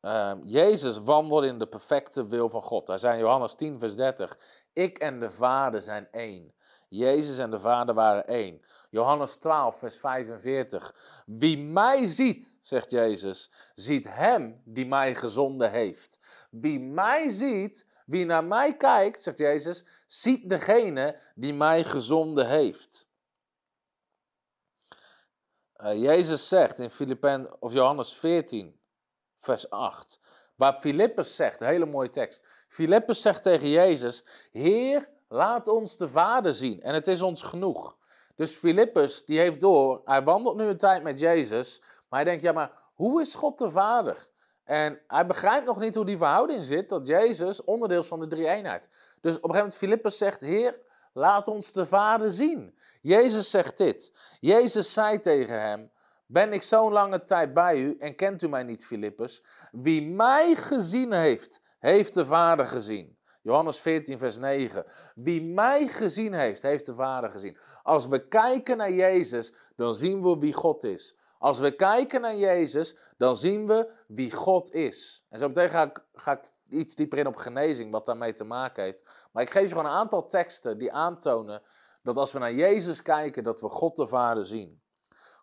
[0.00, 2.92] um, Jezus wandelt in de perfecte wil van God.
[2.94, 4.38] Zei in Johannes 10, vers 30:
[4.72, 6.54] Ik en de Vader zijn één.
[6.92, 8.62] Jezus en de Vader waren één.
[8.90, 11.22] Johannes 12, vers 45.
[11.26, 16.18] Wie mij ziet, zegt Jezus, ziet hem die mij gezonden heeft.
[16.50, 23.08] Wie mij ziet, wie naar mij kijkt, zegt Jezus, ziet degene die mij gezonden heeft.
[25.76, 28.80] Uh, Jezus zegt in Filippen, of Johannes 14,
[29.36, 30.20] vers 8,
[30.56, 32.46] waar Filippus zegt, hele mooie tekst.
[32.68, 37.96] Filippus zegt tegen Jezus, Heer, Laat ons de Vader zien en het is ons genoeg.
[38.36, 42.42] Dus Filippus, die heeft door, hij wandelt nu een tijd met Jezus, maar hij denkt,
[42.42, 44.28] ja maar hoe is God de Vader?
[44.64, 48.26] En hij begrijpt nog niet hoe die verhouding zit, dat Jezus onderdeel is van de
[48.26, 48.88] drie-eenheid.
[48.88, 50.78] Dus op een gegeven moment Filippus zegt, Heer,
[51.12, 52.78] laat ons de Vader zien.
[53.00, 54.12] Jezus zegt dit.
[54.40, 55.90] Jezus zei tegen hem,
[56.26, 59.44] ben ik zo'n lange tijd bij u en kent u mij niet, Filippus?
[59.70, 63.20] Wie mij gezien heeft, heeft de Vader gezien.
[63.42, 64.84] Johannes 14, vers 9.
[65.14, 67.58] Wie mij gezien heeft, heeft de Vader gezien.
[67.82, 71.16] Als we kijken naar Jezus, dan zien we wie God is.
[71.38, 75.24] Als we kijken naar Jezus, dan zien we wie God is.
[75.28, 78.44] En zo meteen ga ik, ga ik iets dieper in op genezing, wat daarmee te
[78.44, 79.02] maken heeft.
[79.32, 81.62] Maar ik geef je gewoon een aantal teksten die aantonen
[82.02, 84.82] dat als we naar Jezus kijken, dat we God de Vader zien.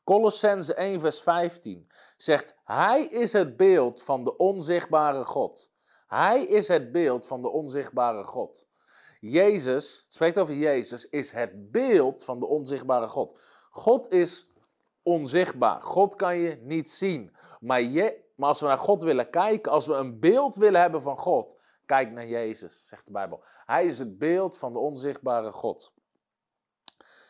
[0.03, 5.68] Colossense 1, vers 15 zegt: Hij is het beeld van de onzichtbare God.
[6.09, 8.65] Hij is het beeld van de onzichtbare God.
[9.19, 13.39] Jezus, het spreekt over Jezus, is het beeld van de onzichtbare God.
[13.69, 14.47] God is
[15.03, 15.81] onzichtbaar.
[15.81, 17.35] God kan je niet zien.
[17.59, 21.01] Maar, je, maar als we naar God willen kijken, als we een beeld willen hebben
[21.01, 23.43] van God, kijk naar Jezus, zegt de Bijbel.
[23.65, 25.93] Hij is het beeld van de onzichtbare God.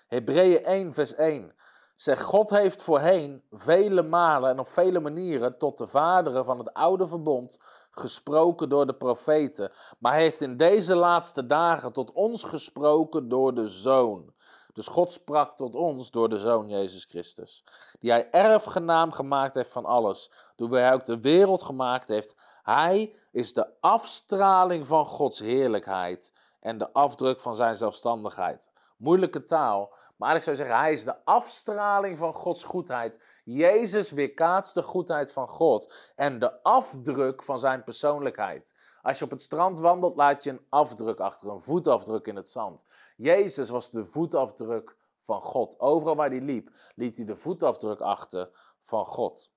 [0.08, 1.56] Hebreeën 1, vers 1
[1.96, 6.74] zegt: God heeft voorheen vele malen en op vele manieren tot de vaderen van het
[6.74, 7.60] oude verbond
[8.00, 13.68] gesproken door de profeten, maar heeft in deze laatste dagen tot ons gesproken door de
[13.68, 14.34] Zoon.
[14.74, 17.64] Dus God sprak tot ons door de Zoon Jezus Christus,
[18.00, 22.36] die hij erfgenaam gemaakt heeft van alles, door hij ook de wereld gemaakt heeft.
[22.64, 28.70] Hij is de afstraling van Gods heerlijkheid en de afdruk van zijn zelfstandigheid.
[28.98, 33.23] Moeilijke taal, maar ik zou zeggen, hij is de afstraling van Gods goedheid.
[33.43, 38.73] Jezus weerkaatst de goedheid van God en de afdruk van zijn persoonlijkheid.
[39.01, 42.49] Als je op het strand wandelt, laat je een afdruk achter, een voetafdruk in het
[42.49, 42.86] zand.
[43.15, 45.79] Jezus was de voetafdruk van God.
[45.79, 48.49] Overal waar hij liep, liet hij de voetafdruk achter
[48.84, 49.51] van God.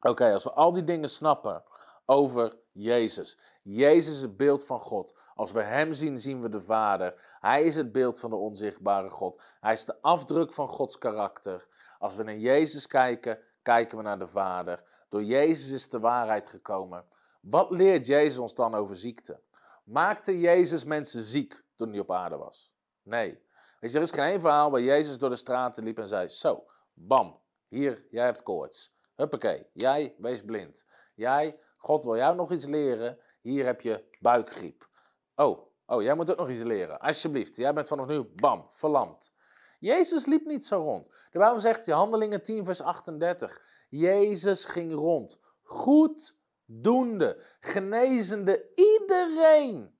[0.00, 1.64] Oké, als we al die dingen snappen,
[2.06, 3.38] over Jezus.
[3.62, 5.14] Jezus is het beeld van God.
[5.34, 7.36] Als we Hem zien, zien we de Vader.
[7.40, 9.42] Hij is het beeld van de onzichtbare God.
[9.60, 11.66] Hij is de afdruk van Gods karakter.
[11.98, 14.82] Als we naar Jezus kijken, kijken we naar de Vader.
[15.08, 17.04] Door Jezus is de waarheid gekomen.
[17.40, 19.40] Wat leert Jezus ons dan over ziekte?
[19.84, 22.72] Maakte Jezus mensen ziek toen hij op aarde was?
[23.02, 23.40] Nee.
[23.80, 26.64] Weet je, er is geen verhaal waar Jezus door de straten liep en zei: Zo,
[26.94, 28.94] bam, hier, jij hebt koorts.
[29.14, 30.86] Huppakee, jij, wees blind.
[31.14, 33.18] Jij, God wil jou nog iets leren.
[33.40, 34.88] Hier heb je buikgriep.
[35.34, 37.00] Oh, oh, jij moet ook nog iets leren.
[37.00, 39.32] Alsjeblieft, jij bent vanaf nu, bam, verlamd.
[39.78, 41.04] Jezus liep niet zo rond.
[41.30, 43.62] De Bijbel zegt in Handelingen 10, vers 38.
[43.88, 45.40] Jezus ging rond.
[45.62, 49.98] Goed doende, genezende iedereen.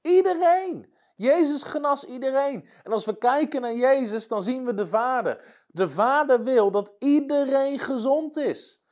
[0.00, 0.92] Iedereen.
[1.16, 2.68] Jezus genas iedereen.
[2.82, 5.64] En als we kijken naar Jezus, dan zien we de Vader.
[5.66, 8.83] De Vader wil dat iedereen gezond is.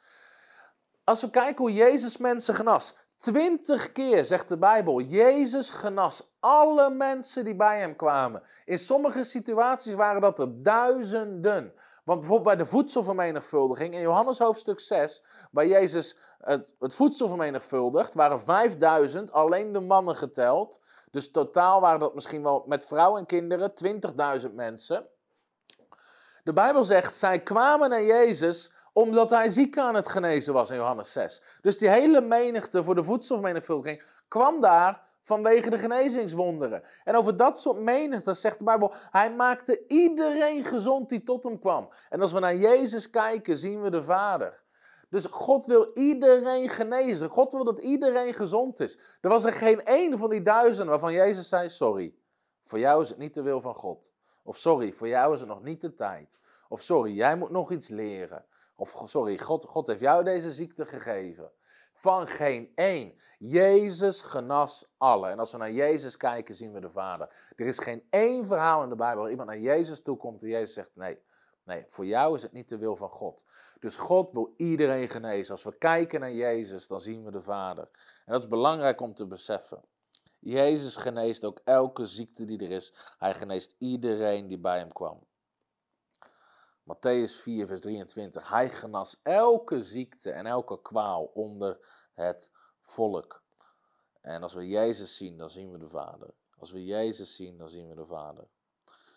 [1.05, 2.95] Als we kijken hoe Jezus mensen genas.
[3.17, 8.43] Twintig keer zegt de Bijbel, Jezus genas alle mensen die bij hem kwamen.
[8.65, 11.73] In sommige situaties waren dat er duizenden.
[12.05, 18.15] Want bijvoorbeeld bij de voedselvermenigvuldiging in Johannes hoofdstuk 6, waar Jezus het, het voedsel vermenigvuldigt,
[18.15, 20.81] waren 5000 alleen de mannen geteld.
[21.11, 23.73] Dus totaal waren dat misschien wel met vrouwen en kinderen
[24.49, 25.07] 20.000 mensen.
[26.45, 30.77] De Bijbel zegt, zij kwamen naar Jezus omdat hij ziek aan het genezen was in
[30.77, 31.43] Johannes 6.
[31.61, 36.83] Dus die hele menigte voor de voedselvermenigvuldiging kwam daar vanwege de genezingswonderen.
[37.05, 41.59] En over dat soort menigte zegt de Bijbel, hij maakte iedereen gezond die tot hem
[41.59, 41.93] kwam.
[42.09, 44.63] En als we naar Jezus kijken, zien we de Vader.
[45.09, 47.29] Dus God wil iedereen genezen.
[47.29, 48.99] God wil dat iedereen gezond is.
[49.21, 52.15] Er was er geen één van die duizenden waarvan Jezus zei: Sorry,
[52.61, 54.13] voor jou is het niet de wil van God.
[54.43, 56.41] Of sorry, voor jou is het nog niet de tijd.
[56.69, 58.45] Of sorry, jij moet nog iets leren.
[58.77, 61.53] Of sorry, God, God heeft jou deze ziekte gegeven.
[61.93, 63.15] Van geen één.
[63.39, 65.29] Jezus genas alle.
[65.29, 67.53] En als we naar Jezus kijken, zien we de Vader.
[67.57, 70.49] Er is geen één verhaal in de Bijbel waar iemand naar Jezus toe komt en
[70.49, 71.19] Jezus zegt: Nee,
[71.65, 73.45] nee, voor jou is het niet de wil van God.
[73.81, 75.53] Dus God wil iedereen genezen.
[75.53, 77.89] Als we kijken naar Jezus, dan zien we de Vader.
[78.25, 79.83] En dat is belangrijk om te beseffen.
[80.39, 82.95] Jezus geneest ook elke ziekte die er is.
[83.19, 85.27] Hij geneest iedereen die bij hem kwam.
[86.85, 88.49] Matthäus 4, vers 23.
[88.49, 91.79] Hij genas elke ziekte en elke kwaal onder
[92.13, 93.43] het volk.
[94.21, 96.35] En als we Jezus zien, dan zien we de Vader.
[96.59, 98.49] Als we Jezus zien, dan zien we de Vader.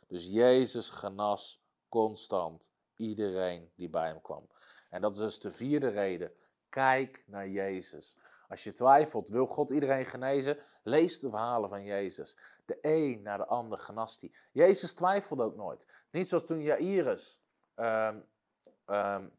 [0.08, 4.48] Dus Jezus genas constant iedereen die bij hem kwam.
[4.90, 6.32] En dat is dus de vierde reden.
[6.70, 8.18] Kijk naar Jezus.
[8.50, 10.58] Als je twijfelt, wil God iedereen genezen?
[10.84, 12.38] Lees de verhalen van Jezus.
[12.66, 14.32] De een naar de ander genast hij.
[14.52, 15.88] Jezus twijfelde ook nooit.
[16.12, 17.44] Niet zoals toen Jairus
[17.76, 19.32] um,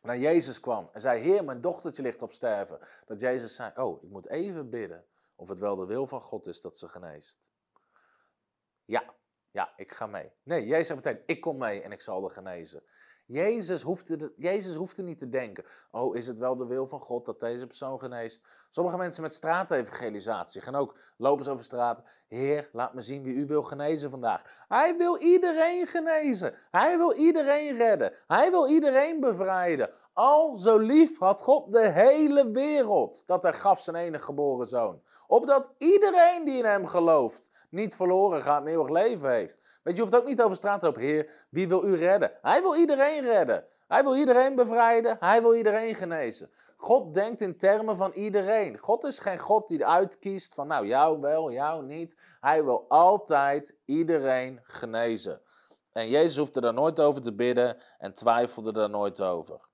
[0.00, 2.78] naar Jezus kwam en zei: Heer, mijn dochtertje ligt op sterven.
[3.06, 6.46] Dat Jezus zei: Oh, ik moet even bidden of het wel de wil van God
[6.46, 7.50] is dat ze geneest.
[8.84, 9.14] Ja,
[9.50, 10.32] ja, ik ga mee.
[10.42, 12.82] Nee, Jezus zei meteen: Ik kom mee en ik zal er genezen.
[13.26, 17.24] Jezus hoefde, Jezus hoefde niet te denken, oh is het wel de wil van God
[17.24, 18.46] dat deze persoon geneest?
[18.70, 22.02] Sommige mensen met straatevangelisatie gaan ook lopen over straat.
[22.28, 24.64] Heer, laat me zien wie u wil genezen vandaag.
[24.68, 26.54] Hij wil iedereen genezen.
[26.70, 28.12] Hij wil iedereen redden.
[28.26, 29.90] Hij wil iedereen bevrijden.
[30.14, 35.02] Al zo lief had God de hele wereld dat hij gaf zijn enige geboren zoon.
[35.26, 39.60] Opdat iedereen die in hem gelooft niet verloren gaat, maar eeuwig leven heeft.
[39.82, 41.00] Weet je, je hoeft ook niet over straat lopen.
[41.00, 42.32] Heer, wie wil u redden?
[42.42, 43.64] Hij wil iedereen redden.
[43.88, 45.16] Hij wil iedereen bevrijden.
[45.20, 46.50] Hij wil iedereen genezen.
[46.76, 48.78] God denkt in termen van iedereen.
[48.78, 52.16] God is geen God die uitkiest van nou jou wel, jou niet.
[52.40, 55.40] Hij wil altijd iedereen genezen.
[55.92, 59.72] En Jezus hoefde daar nooit over te bidden en twijfelde daar nooit over.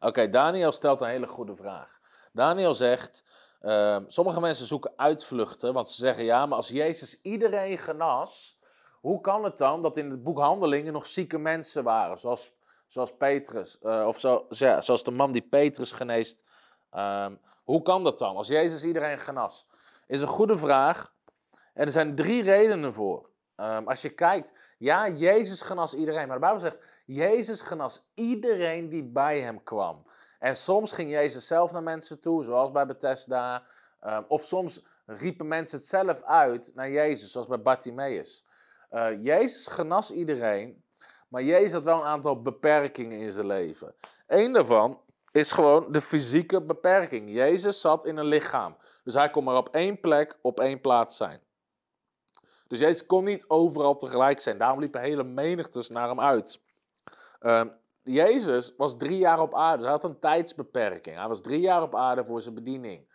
[0.00, 2.00] Oké, Daniel stelt een hele goede vraag.
[2.32, 3.24] Daniel zegt,
[3.62, 8.58] uh, sommige mensen zoeken uitvluchten, want ze zeggen ja, maar als Jezus iedereen genas,
[9.00, 12.52] hoe kan het dan dat in het boek Handelingen nog zieke mensen waren, zoals,
[12.86, 16.44] zoals Petrus, uh, of zo, zoals de man die Petrus geneest.
[16.96, 19.66] Um, hoe kan dat dan, als Jezus iedereen genas?
[20.06, 21.14] Is een goede vraag.
[21.74, 23.28] En er zijn drie redenen voor.
[23.56, 26.78] Um, als je kijkt, ja, Jezus genas iedereen, maar de Bijbel zegt,
[27.14, 30.06] Jezus genas iedereen die bij hem kwam.
[30.38, 33.62] En soms ging Jezus zelf naar mensen toe, zoals bij Bethesda.
[34.06, 38.46] Um, of soms riepen mensen het zelf uit naar Jezus, zoals bij Bartimaeus.
[38.90, 40.84] Uh, Jezus genas iedereen,
[41.28, 43.94] maar Jezus had wel een aantal beperkingen in zijn leven.
[44.26, 45.00] Eén daarvan
[45.32, 47.30] is gewoon de fysieke beperking.
[47.30, 48.76] Jezus zat in een lichaam.
[49.04, 51.40] Dus hij kon maar op één plek, op één plaats zijn.
[52.68, 54.58] Dus Jezus kon niet overal tegelijk zijn.
[54.58, 56.60] Daarom liepen hele menigtes naar hem uit.
[57.40, 59.82] Um, Jezus was drie jaar op aarde.
[59.82, 61.16] Hij had een tijdsbeperking.
[61.16, 63.08] Hij was drie jaar op aarde voor zijn bediening.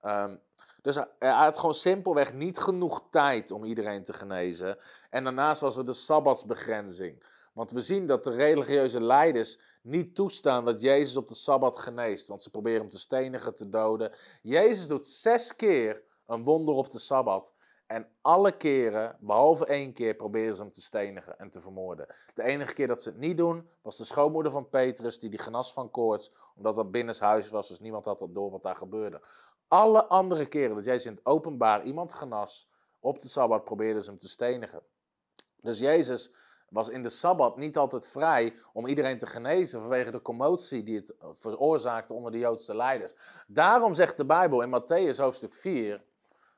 [0.00, 0.36] Ehm,
[0.82, 4.78] dus hij, hij had gewoon simpelweg niet genoeg tijd om iedereen te genezen.
[5.10, 7.22] En daarnaast was er de sabbatsbegrenzing.
[7.52, 12.28] Want we zien dat de religieuze leiders niet toestaan dat Jezus op de Sabbat geneest.
[12.28, 14.12] Want ze proberen hem te stenigen, te doden.
[14.42, 17.54] Jezus doet zes keer een wonder op de Sabbat.
[17.86, 22.06] En alle keren, behalve één keer, proberen ze hem te stenigen en te vermoorden.
[22.34, 25.38] De enige keer dat ze het niet doen, was de schoonmoeder van Petrus, die die
[25.38, 29.20] genas van koorts, omdat dat binnenshuis was, dus niemand had dat door wat daar gebeurde.
[29.68, 34.10] Alle andere keren dat Jezus in het openbaar iemand genas, op de Sabbat probeerden ze
[34.10, 34.82] hem te stenigen.
[35.60, 36.32] Dus Jezus
[36.68, 40.96] was in de Sabbat niet altijd vrij om iedereen te genezen vanwege de commotie die
[40.96, 43.14] het veroorzaakte onder de Joodse leiders.
[43.46, 46.04] Daarom zegt de Bijbel in Matthäus hoofdstuk 4,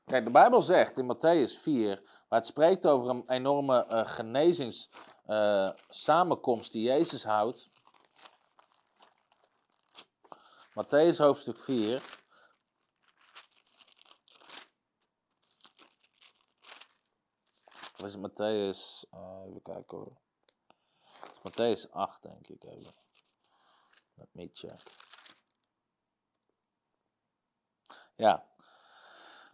[0.05, 6.67] kijk de Bijbel zegt in Matthäus 4, waar het spreekt over een enorme uh, genezingssamenkomst
[6.67, 7.71] uh, die Jezus houdt.
[10.75, 12.03] Matthäus hoofdstuk 4.
[17.93, 19.05] Of is het Matthäus?
[19.15, 20.17] Uh, even kijken hoor.
[21.43, 22.95] Het is Matthäus 8, denk ik even.
[24.15, 24.81] Let me check.
[28.17, 28.54] Ja.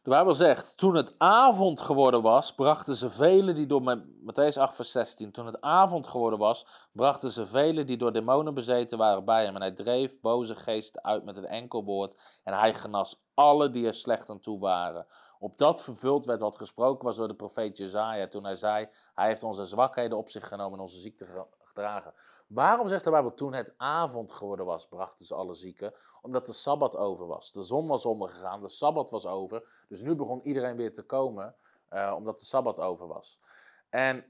[0.02, 4.74] De Bijbel zegt, toen het avond geworden was, brachten ze velen die door, Matthäus 8
[4.74, 9.24] vers 16, toen het avond geworden was, brachten ze velen die door demonen bezeten waren
[9.24, 9.54] bij hem.
[9.54, 13.86] En hij dreef boze geesten uit met een enkel woord en hij genas alle die
[13.86, 15.06] er slecht aan toe waren.
[15.38, 19.26] Op dat vervuld werd wat gesproken was door de profeet Jezaja toen hij zei, hij
[19.26, 22.14] heeft onze zwakheden op zich genomen en onze ziekte gedragen.
[22.50, 25.94] Waarom zegt de Bijbel, toen het avond geworden was, brachten ze alle zieken?
[26.22, 27.52] Omdat de Sabbat over was.
[27.52, 29.84] De zon was ondergegaan, de Sabbat was over.
[29.88, 31.56] Dus nu begon iedereen weer te komen,
[31.90, 33.40] uh, omdat de Sabbat over was.
[33.88, 34.24] En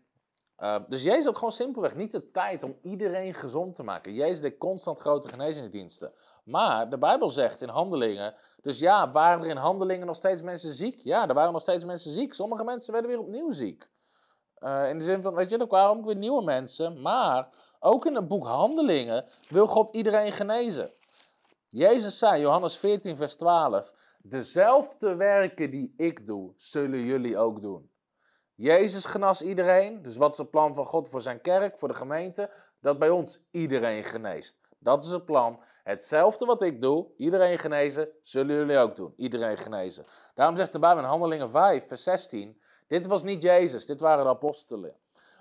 [0.58, 4.14] uh, dus Jezus had gewoon simpelweg niet de tijd om iedereen gezond te maken.
[4.14, 6.12] Jezus deed constant grote genezingsdiensten.
[6.44, 10.72] Maar de Bijbel zegt in handelingen, dus ja, waren er in handelingen nog steeds mensen
[10.72, 11.00] ziek?
[11.02, 12.34] Ja, er waren nog steeds mensen ziek.
[12.34, 13.90] Sommige mensen werden weer opnieuw ziek.
[14.58, 17.00] Uh, in de zin van, weet je, er kwamen weer nieuwe mensen.
[17.00, 17.48] Maar
[17.80, 20.92] ook in het boek Handelingen wil God iedereen genezen.
[21.68, 27.90] Jezus zei, Johannes 14, vers 12, dezelfde werken die ik doe, zullen jullie ook doen.
[28.54, 31.94] Jezus genas iedereen, dus wat is het plan van God voor zijn kerk, voor de
[31.94, 32.50] gemeente?
[32.80, 34.58] Dat bij ons iedereen geneest.
[34.78, 35.62] Dat is het plan.
[35.82, 39.12] Hetzelfde wat ik doe, iedereen genezen, zullen jullie ook doen.
[39.16, 40.04] Iedereen genezen.
[40.34, 44.24] Daarom zegt de Bijbel in Handelingen 5, vers 16, dit was niet Jezus, dit waren
[44.24, 44.96] de apostelen.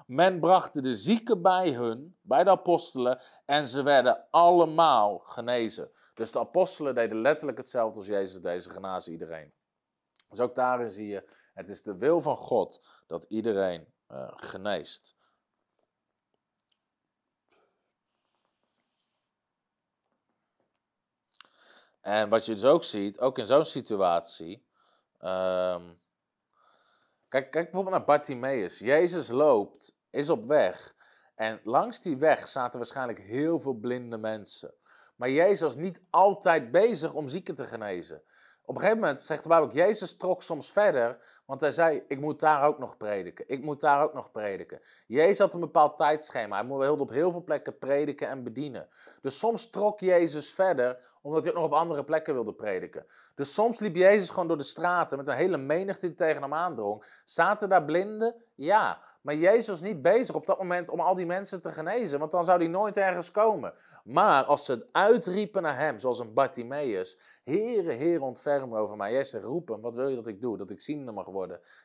[0.10, 5.92] Men bracht de zieken bij hun, bij de apostelen, en ze werden allemaal genezen.
[6.14, 9.54] Dus de apostelen deden letterlijk hetzelfde als Jezus deze genazen iedereen.
[10.30, 15.16] Dus ook daarin zie je, het is de wil van God dat iedereen uh, geneest.
[22.02, 24.68] En wat je dus ook ziet, ook in zo'n situatie.
[25.20, 26.02] Um,
[27.28, 28.80] kijk, kijk bijvoorbeeld naar Bartimaeus.
[28.80, 30.96] Jezus loopt, is op weg.
[31.36, 34.74] En langs die weg zaten waarschijnlijk heel veel blinde mensen.
[35.16, 38.22] Maar Jezus was niet altijd bezig om zieken te genezen.
[38.62, 42.20] Op een gegeven moment zegt de Bijbel, Jezus trok soms verder, want hij zei, ik
[42.20, 43.46] moet daar ook nog prediken.
[43.48, 44.82] Ik moet daar ook nog prediken.
[45.08, 46.58] Jezus had een bepaald tijdschema.
[46.58, 48.88] Hij wilde op heel veel plekken prediken en bedienen.
[49.22, 53.06] Dus soms trok Jezus verder, omdat hij ook nog op andere plekken wilde prediken.
[53.36, 56.54] Dus soms liep Jezus gewoon door de straten met een hele menigte die tegen hem
[56.54, 57.04] aandrong.
[57.26, 58.36] Zaten daar blinden?
[58.56, 59.02] Ja.
[59.22, 62.32] Maar Jezus was niet bezig op dat moment om al die mensen te genezen, want
[62.32, 63.74] dan zou hij nooit ergens komen.
[64.04, 69.12] Maar als ze het uitriepen naar hem, zoals een Bartimaeus, Heere, Heer, ontferm over mij.
[69.12, 70.58] Jij zegt, roep hem, wat wil je dat ik doe?
[70.58, 71.39] Dat ik ziende mag worden.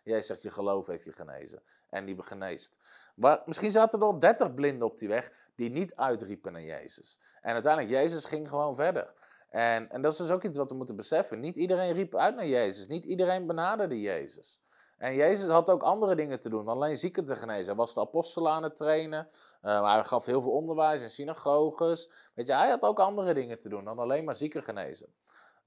[0.05, 1.63] Jij zegt, je geloof heeft je genezen.
[1.91, 2.79] En die geneest.
[3.15, 7.21] Maar misschien zaten er al dertig blinden op die weg die niet uitriepen naar Jezus.
[7.41, 9.13] En uiteindelijk, Jezus ging gewoon verder.
[9.51, 11.41] En, en dat is dus ook iets wat we moeten beseffen.
[11.41, 12.87] Niet iedereen riep uit naar Jezus.
[12.87, 14.63] Niet iedereen benaderde Jezus.
[14.99, 17.67] En Jezus had ook andere dingen te doen, alleen zieken te genezen.
[17.67, 19.29] Hij was de apostelen aan het trainen,
[19.63, 22.11] uh, hij gaf heel veel onderwijs in synagoges.
[22.35, 25.15] Weet je, hij had ook andere dingen te doen dan alleen maar zieken genezen.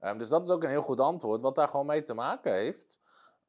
[0.00, 2.52] Um, dus dat is ook een heel goed antwoord, wat daar gewoon mee te maken
[2.52, 3.00] heeft.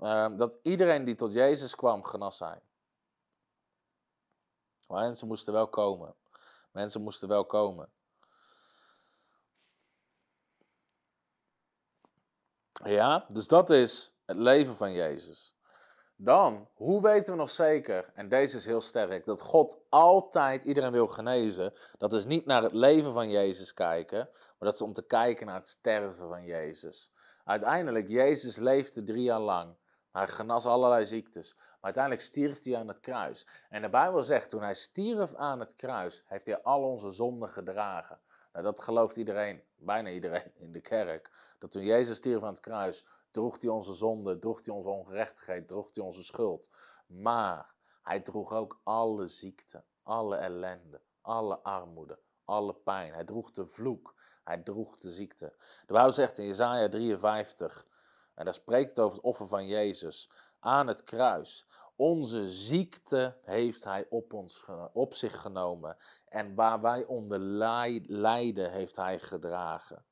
[0.01, 2.61] Um, dat iedereen die tot Jezus kwam, genas zijn.
[4.87, 6.15] Maar mensen moesten wel komen.
[6.71, 7.89] Mensen moesten wel komen.
[12.83, 15.55] Ja, dus dat is het leven van Jezus.
[16.15, 20.91] Dan, hoe weten we nog zeker, en deze is heel sterk, dat God altijd iedereen
[20.91, 21.73] wil genezen?
[21.97, 25.45] Dat is niet naar het leven van Jezus kijken, maar dat is om te kijken
[25.45, 27.11] naar het sterven van Jezus.
[27.43, 29.75] Uiteindelijk, Jezus leefde drie jaar lang.
[30.11, 31.53] Hij genas allerlei ziektes.
[31.55, 33.47] Maar uiteindelijk stierf hij aan het kruis.
[33.69, 37.49] En de Bijbel zegt, toen hij stierf aan het kruis, heeft hij al onze zonden
[37.49, 38.19] gedragen.
[38.51, 41.31] Nou, dat gelooft iedereen, bijna iedereen in de kerk.
[41.57, 45.67] Dat toen Jezus stierf aan het kruis, droeg hij onze zonde, droeg hij onze ongerechtigheid,
[45.67, 46.69] droeg hij onze schuld.
[47.05, 53.13] Maar hij droeg ook alle ziekte, alle ellende, alle armoede, alle pijn.
[53.13, 55.53] Hij droeg de vloek, hij droeg de ziekte.
[55.85, 57.85] De Bijbel zegt in Jesaja 53,
[58.39, 60.29] en daar spreekt het over het offer van Jezus,
[60.59, 61.65] aan het kruis.
[61.95, 65.97] Onze ziekte heeft hij op, ons, op zich genomen.
[66.25, 67.39] En waar wij onder
[68.07, 70.05] lijden heeft hij gedragen.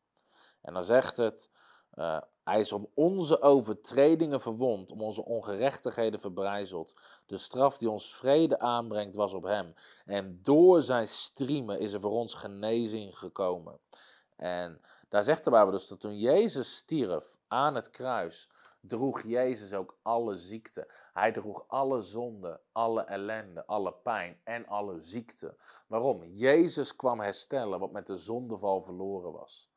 [0.62, 1.52] En dan zegt het,
[1.94, 6.96] uh, hij is om onze overtredingen verwond, om onze ongerechtigheden verbrijzeld.
[7.26, 9.74] De straf die ons vrede aanbrengt was op hem.
[10.06, 13.80] En door zijn striemen is er voor ons genezing gekomen.
[14.36, 18.50] En daar zegt de Bijbel dus dat toen Jezus stierf aan het kruis,
[18.82, 20.92] droeg Jezus ook alle ziekte.
[21.14, 25.58] Hij droeg alle zonde, alle ellende, alle pijn en alle ziekte.
[25.88, 26.24] Waarom?
[26.24, 29.72] Jezus kwam herstellen wat met de zondeval verloren was.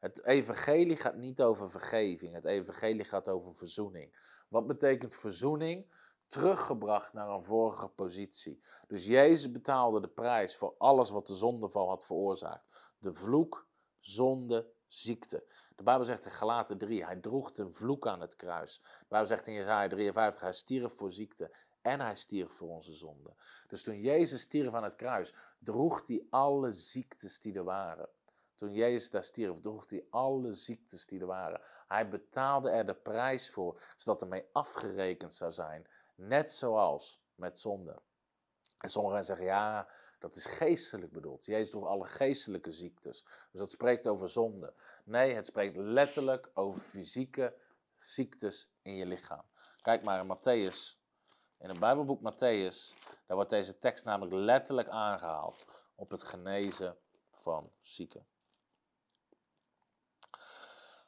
[0.00, 4.14] Het evangelie gaat niet over vergeving, het evangelie gaat over verzoening.
[4.48, 6.00] Wat betekent verzoening?
[6.28, 8.60] Teruggebracht naar een vorige positie.
[8.86, 12.94] Dus Jezus betaalde de prijs voor alles wat de zondeval had veroorzaakt.
[12.98, 13.66] De vloek,
[14.02, 15.44] zonde, ziekte.
[15.76, 18.80] De Bijbel zegt in Galaten 3, hij droeg de vloek aan het kruis.
[18.82, 22.92] De Bijbel zegt in Jesaja 53, hij stierf voor ziekte en hij stierf voor onze
[22.92, 23.34] zonde.
[23.68, 28.08] Dus toen Jezus stierf aan het kruis, droeg hij alle ziektes die er waren.
[28.54, 31.60] Toen Jezus daar stierf, droeg hij alle ziektes die er waren.
[31.88, 35.86] Hij betaalde er de prijs voor, zodat er mee afgerekend zou zijn.
[36.14, 38.02] Net zoals met zonde.
[38.78, 39.88] En sommigen zeggen, ja,
[40.22, 41.44] dat is geestelijk bedoeld.
[41.44, 43.24] Jezus droeg alle geestelijke ziektes.
[43.50, 44.74] Dus dat spreekt over zonde.
[45.04, 47.56] Nee, het spreekt letterlijk over fysieke
[47.98, 49.42] ziektes in je lichaam.
[49.80, 51.00] Kijk maar in Matthäus.
[51.58, 56.96] In het Bijbelboek Matthäus, daar wordt deze tekst namelijk letterlijk aangehaald op het genezen
[57.30, 58.26] van zieken.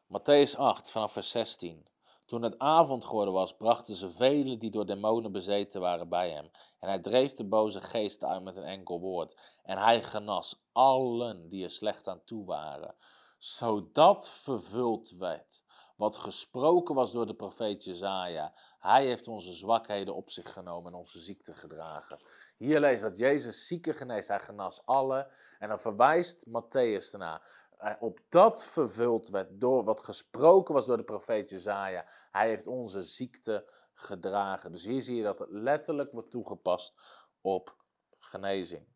[0.07, 1.87] Matthäus 8, vanaf vers 16.
[2.25, 6.51] Toen het avond geworden was, brachten ze velen die door demonen bezeten waren bij hem.
[6.79, 9.37] En hij dreef de boze geesten uit met een enkel woord.
[9.63, 12.95] En hij genas allen die er slecht aan toe waren.
[13.39, 15.65] Zodat vervuld werd
[15.97, 18.55] wat gesproken was door de profeet Jezaja.
[18.79, 22.19] Hij heeft onze zwakheden op zich genomen en onze ziekte gedragen.
[22.57, 24.29] Hier lees dat Jezus zieken geneest.
[24.29, 25.31] Hij genas alle.
[25.59, 27.64] En dan verwijst Matthäus ernaar
[28.01, 32.07] op dat vervuld werd door wat gesproken was door de profeet Jezaja.
[32.31, 34.73] Hij heeft onze ziekte gedragen.
[34.73, 36.95] Dus hier zie je dat het letterlijk wordt toegepast
[37.41, 37.77] op
[38.19, 38.87] genezing.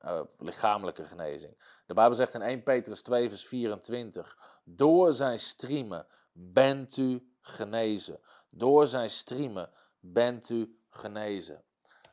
[0.00, 1.82] Uh, lichamelijke genezing.
[1.86, 4.60] De Bijbel zegt in 1 Petrus 2 vers 24.
[4.64, 8.20] Door zijn striemen bent u genezen.
[8.50, 11.64] Door zijn striemen bent u genezen.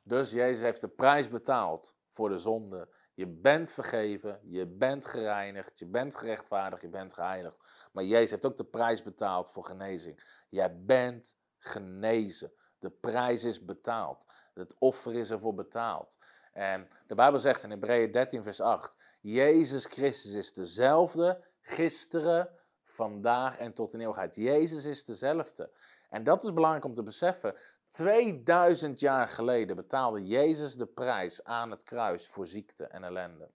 [0.03, 5.79] Dus Jezus heeft de prijs betaald voor de zonde je bent vergeven, je bent gereinigd,
[5.79, 7.57] je bent gerechtvaardigd, je bent geheiligd.
[7.91, 10.43] Maar Jezus heeft ook de prijs betaald voor genezing.
[10.49, 12.51] Jij bent genezen.
[12.79, 14.25] De prijs is betaald.
[14.53, 16.17] Het offer is ervoor betaald.
[16.53, 22.49] En de Bijbel zegt in Hebreeën 13, vers 8: Jezus Christus is dezelfde gisteren,
[22.83, 24.35] vandaag en tot in eeuwigheid.
[24.35, 25.71] Jezus is dezelfde.
[26.09, 27.55] En dat is belangrijk om te beseffen.
[27.95, 33.49] 2000 jaar geleden betaalde Jezus de prijs aan het kruis voor ziekte en ellende.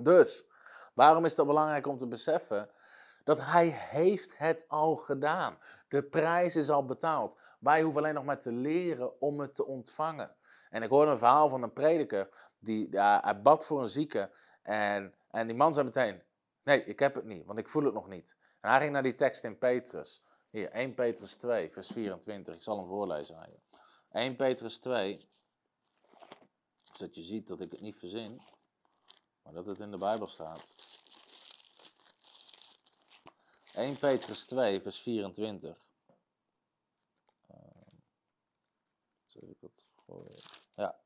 [0.00, 0.44] Dus,
[0.94, 2.70] waarom is dat belangrijk om te beseffen?
[3.24, 5.58] Dat hij heeft het al gedaan.
[5.88, 7.38] De prijs is al betaald.
[7.60, 10.36] Wij hoeven alleen nog maar te leren om het te ontvangen.
[10.70, 12.28] En ik hoorde een verhaal van een prediker,
[12.58, 14.30] die, ja, hij bad voor een zieke.
[14.62, 16.22] En, en die man zei meteen,
[16.64, 18.36] nee, ik heb het niet, want ik voel het nog niet.
[18.60, 20.24] En hij ging naar die tekst in Petrus.
[20.50, 22.54] Hier, 1 Petrus 2, vers 24.
[22.54, 23.78] Ik zal hem voorlezen aan je.
[24.10, 25.28] 1 Petrus 2.
[26.92, 28.42] Zodat je ziet dat ik het niet verzin,
[29.42, 30.72] maar dat het in de Bijbel staat.
[33.74, 35.90] 1 Petrus 2, vers 24.
[37.50, 37.56] Uh,
[39.26, 39.84] zeg ik dat
[40.74, 40.96] Ja.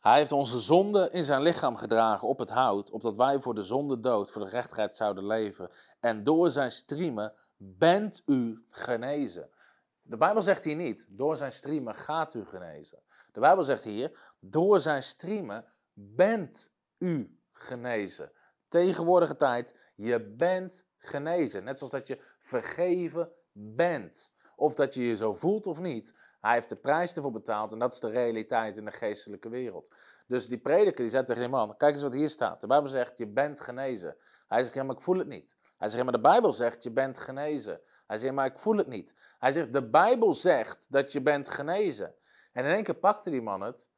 [0.00, 3.62] Hij heeft onze zonde in zijn lichaam gedragen op het hout, opdat wij voor de
[3.62, 5.70] zonde dood, voor de rechtigheid zouden leven.
[6.00, 9.50] En door zijn striemen bent u genezen.
[10.02, 13.02] De Bijbel zegt hier niet, door zijn striemen gaat u genezen.
[13.32, 18.32] De Bijbel zegt hier, door zijn striemen bent u genezen.
[18.68, 21.64] Tegenwoordige tijd, je bent genezen.
[21.64, 24.32] Net zoals dat je vergeven bent.
[24.56, 26.14] Of dat je je zo voelt of niet.
[26.40, 29.94] Hij heeft de prijs ervoor betaald en dat is de realiteit in de geestelijke wereld.
[30.26, 32.60] Dus die prediker die zegt tegen die man, kijk eens wat hier staat.
[32.60, 34.16] De Bijbel zegt, je bent genezen.
[34.48, 35.56] Hij zegt, ja maar ik voel het niet.
[35.80, 37.80] Hij zegt, maar de Bijbel zegt, je bent genezen.
[38.06, 39.14] Hij zegt, maar ik voel het niet.
[39.38, 42.14] Hij zegt, de Bijbel zegt dat je bent genezen.
[42.52, 43.88] En in één keer pakte die man het.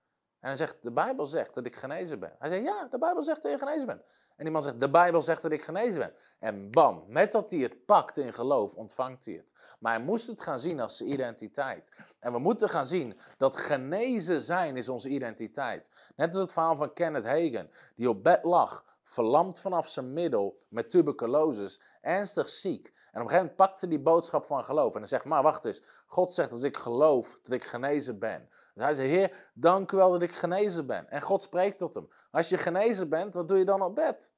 [0.41, 2.37] En hij zegt, de Bijbel zegt dat ik genezen ben.
[2.39, 4.03] Hij zegt, ja, de Bijbel zegt dat je genezen bent.
[4.37, 6.15] En die man zegt, de Bijbel zegt dat ik genezen ben.
[6.39, 9.77] En bam, met dat hij het pakt in geloof, ontvangt hij het.
[9.79, 11.93] Maar hij moest het gaan zien als zijn identiteit.
[12.21, 15.91] En we moeten gaan zien dat genezen zijn is onze identiteit.
[16.17, 20.63] Net als het verhaal van Kenneth Hagen, die op bed lag, verlamd vanaf zijn middel
[20.69, 22.87] met tuberculose, ernstig ziek.
[22.87, 24.93] En op een gegeven moment pakte die boodschap van geloof.
[24.93, 28.49] En hij zegt, maar wacht eens, God zegt als ik geloof dat ik genezen ben.
[28.75, 31.09] Dus hij zegt, Heer, dank u wel dat ik genezen ben.
[31.11, 32.09] En God spreekt tot hem.
[32.31, 34.33] Als je genezen bent, wat doe je dan op bed?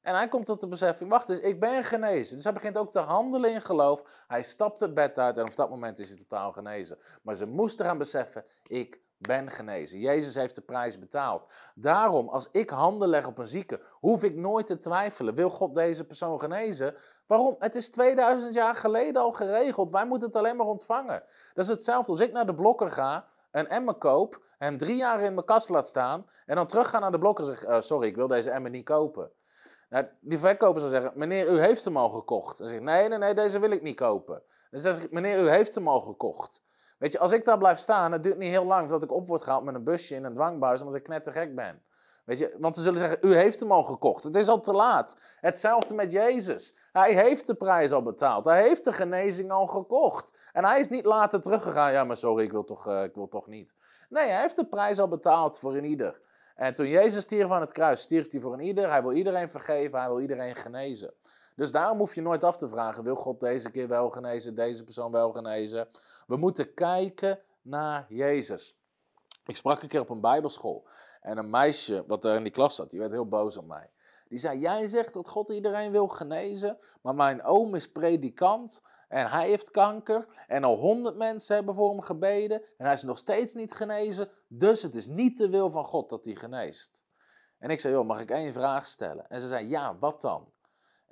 [0.00, 2.34] En hij komt tot de beseffing, wacht eens, ik ben genezen.
[2.34, 4.24] Dus hij begint ook te handelen in geloof.
[4.26, 6.98] Hij stapt het bed uit en op dat moment is hij totaal genezen.
[7.22, 9.98] Maar ze moesten gaan beseffen, ik ben genezen.
[9.98, 11.46] Jezus heeft de prijs betaald.
[11.74, 15.34] Daarom, als ik handen leg op een zieke, hoef ik nooit te twijfelen.
[15.34, 16.94] Wil God deze persoon genezen?
[17.26, 17.56] Waarom?
[17.58, 19.90] Het is 2000 jaar geleden al geregeld.
[19.90, 21.22] Wij moeten het alleen maar ontvangen.
[21.54, 25.20] Dat is hetzelfde als ik naar de blokker ga, een emmer koop, hem drie jaar
[25.20, 27.80] in mijn kast laat staan en dan terug ga naar de blokker en zeg, uh,
[27.80, 29.32] sorry, ik wil deze emmer niet kopen.
[29.88, 32.58] Nou, die verkoper zal zeggen, meneer, u heeft hem al gekocht.
[32.58, 34.42] Dan zeg ik, nee, nee, nee, deze wil ik niet kopen.
[34.70, 36.62] Dan zeg ik, meneer, u heeft hem al gekocht.
[36.98, 39.26] Weet je, als ik daar blijf staan, het duurt niet heel lang voordat ik op
[39.26, 41.82] word gehaald met een busje in een dwangbuis, omdat ik net te gek ben.
[42.24, 44.22] Weet je, want ze zullen zeggen, u heeft hem al gekocht.
[44.22, 45.16] Het is al te laat.
[45.40, 46.76] Hetzelfde met Jezus.
[46.92, 48.44] Hij heeft de prijs al betaald.
[48.44, 50.50] Hij heeft de genezing al gekocht.
[50.52, 51.92] En hij is niet later teruggegaan.
[51.92, 53.74] Ja, maar sorry, ik wil toch, uh, ik wil toch niet.
[54.08, 56.20] Nee, hij heeft de prijs al betaald voor een ieder.
[56.54, 58.90] En toen Jezus stierf aan het kruis, stierf hij voor een ieder.
[58.90, 61.14] Hij wil iedereen vergeven, hij wil iedereen genezen.
[61.54, 64.84] Dus daarom hoef je nooit af te vragen, wil God deze keer wel genezen, deze
[64.84, 65.88] persoon wel genezen?
[66.26, 68.76] We moeten kijken naar Jezus.
[69.46, 70.86] Ik sprak een keer op een bijbelschool
[71.20, 73.90] en een meisje wat er in die klas zat, die werd heel boos op mij.
[74.28, 79.30] Die zei, jij zegt dat God iedereen wil genezen, maar mijn oom is predikant en
[79.30, 83.18] hij heeft kanker en al honderd mensen hebben voor hem gebeden en hij is nog
[83.18, 87.04] steeds niet genezen, dus het is niet de wil van God dat hij geneest.
[87.58, 89.26] En ik zei, joh, mag ik één vraag stellen?
[89.28, 90.52] En ze zei, ja, wat dan?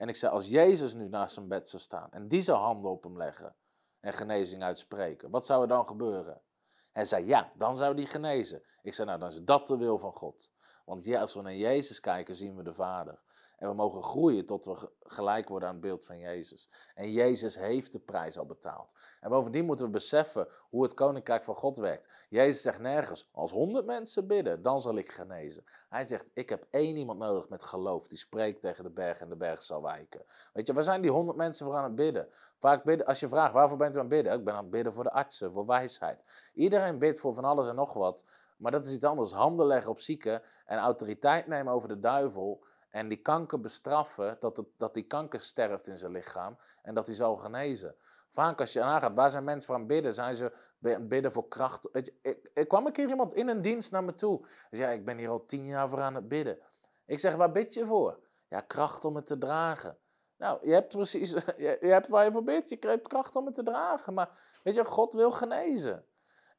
[0.02, 2.90] En ik zei, als Jezus nu naast zijn bed zou staan en die zou handen
[2.90, 3.56] op hem leggen
[4.00, 6.42] en genezing uitspreken, wat zou er dan gebeuren?
[6.90, 8.62] Hij zei, ja, dan zou die genezen.
[8.82, 10.50] Ik zei, nou, dan is dat de wil van God.
[10.84, 13.20] Want als we naar Jezus kijken, zien we de Vader.
[13.62, 16.68] En we mogen groeien tot we gelijk worden aan het beeld van Jezus.
[16.94, 18.94] En Jezus heeft de prijs al betaald.
[19.20, 22.08] En bovendien moeten we beseffen hoe het koninkrijk van God werkt.
[22.28, 25.64] Jezus zegt nergens, als honderd mensen bidden, dan zal ik genezen.
[25.88, 29.28] Hij zegt, ik heb één iemand nodig met geloof, die spreekt tegen de berg en
[29.28, 30.22] de berg zal wijken.
[30.52, 32.28] Weet je, waar zijn die honderd mensen voor aan het bidden?
[32.58, 34.32] Vaak bidden, als je vraagt, waarvoor bent u aan het bidden?
[34.32, 36.50] Ik ben aan het bidden voor de artsen, voor wijsheid.
[36.54, 38.24] Iedereen bidt voor van alles en nog wat.
[38.56, 39.32] Maar dat is iets anders.
[39.32, 44.56] Handen leggen op zieken en autoriteit nemen over de duivel en die kanker bestraffen, dat,
[44.56, 47.96] het, dat die kanker sterft in zijn lichaam en dat hij zal genezen.
[48.30, 50.14] Vaak als je nagaat, waar zijn mensen van bidden?
[50.14, 50.52] Zijn ze
[51.00, 51.88] bidden voor kracht?
[51.92, 52.14] Ik,
[52.54, 54.46] ik, kwam een keer iemand in een dienst naar me toe.
[54.46, 56.58] Hij zei, ik ben hier al tien jaar voor aan het bidden.
[57.06, 58.18] Ik zeg, waar bid je voor?
[58.48, 59.98] Ja, kracht om het te dragen.
[60.36, 62.68] Nou, je hebt precies, je, je hebt waar je voor bidt.
[62.68, 64.14] Je krijgt kracht om het te dragen.
[64.14, 66.04] Maar weet je, God wil genezen.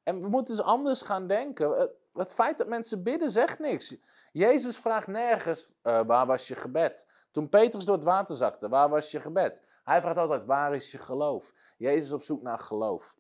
[0.04, 1.92] En we moeten dus anders gaan denken.
[2.14, 3.96] Het feit dat mensen bidden zegt niks.
[4.32, 7.08] Jezus vraagt nergens, uh, waar was je gebed?
[7.32, 9.64] Toen Petrus door het water zakte, waar was je gebed?
[9.84, 11.54] Hij vraagt altijd, waar is je geloof?
[11.78, 13.16] Jezus op zoek naar geloof.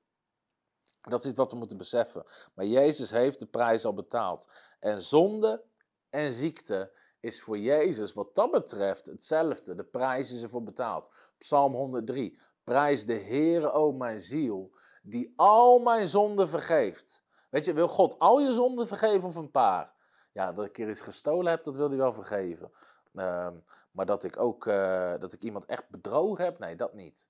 [1.01, 2.25] Dat is iets wat we moeten beseffen.
[2.53, 4.47] Maar Jezus heeft de prijs al betaald.
[4.79, 5.63] En zonde
[6.09, 9.75] en ziekte is voor Jezus wat dat betreft hetzelfde.
[9.75, 11.09] De prijs is ervoor betaald.
[11.37, 12.39] Psalm 103.
[12.63, 17.22] Prijs de Heere, o mijn ziel, die al mijn zonden vergeeft.
[17.53, 19.93] Weet je, wil God al je zonden vergeven of een paar?
[20.31, 22.71] Ja, dat ik er iets gestolen heb, dat wil hij wel vergeven.
[23.15, 23.55] Ehm,
[23.91, 27.27] maar dat ik ook uh, dat ik iemand echt bedrogen heb, nee, dat niet.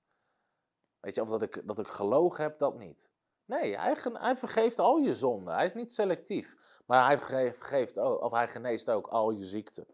[1.00, 3.08] Weet je, of dat ik, dat ik gelogen heb, dat niet.
[3.44, 5.54] Nee, hij, hij vergeeft al je zonden.
[5.54, 6.80] Hij is niet selectief.
[6.86, 9.86] Maar hij vergeeft of hij geneest ook al je ziekte.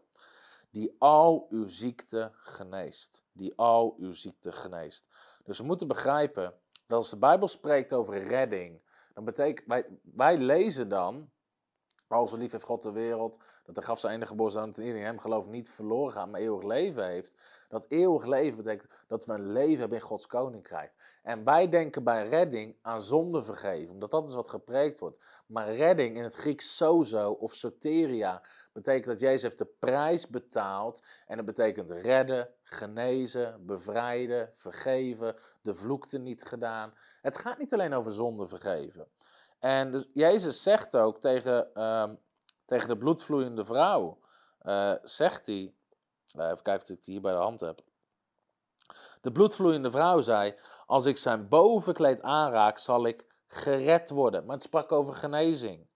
[0.69, 3.23] Die al uw ziekte geneest.
[3.31, 5.07] Die al uw ziekte geneest.
[5.43, 6.53] Dus we moeten begrijpen
[6.87, 8.81] dat als de Bijbel spreekt over redding,
[9.13, 11.31] dan betekent, wij, wij lezen dan,
[12.11, 15.03] al lief heeft God de wereld, dat er gaf zijn enige geboren zoon, dat iedereen
[15.03, 17.33] hem gelooft niet verloren gaat, maar eeuwig leven heeft.
[17.69, 20.93] Dat eeuwig leven betekent dat we een leven hebben in Gods koninkrijk.
[21.23, 25.19] En wij denken bij redding aan zonde vergeven, omdat dat is wat gepreekt wordt.
[25.45, 28.41] Maar redding in het Grieks sozo of soteria
[28.73, 31.03] betekent dat Jezus heeft de prijs betaald.
[31.27, 36.93] En dat betekent redden, genezen, bevrijden, vergeven, de vloekte niet gedaan.
[37.21, 39.07] Het gaat niet alleen over zonde vergeven.
[39.61, 42.19] En dus Jezus zegt ook tegen, um,
[42.65, 44.19] tegen de bloedvloeiende vrouw,
[44.61, 45.73] uh, zegt hij,
[46.35, 47.81] uh, even kijken of ik het hier bij de hand heb.
[49.21, 50.55] De bloedvloeiende vrouw zei:
[50.85, 54.45] Als ik zijn bovenkleed aanraak, zal ik gered worden.
[54.45, 55.87] Maar het sprak over genezing.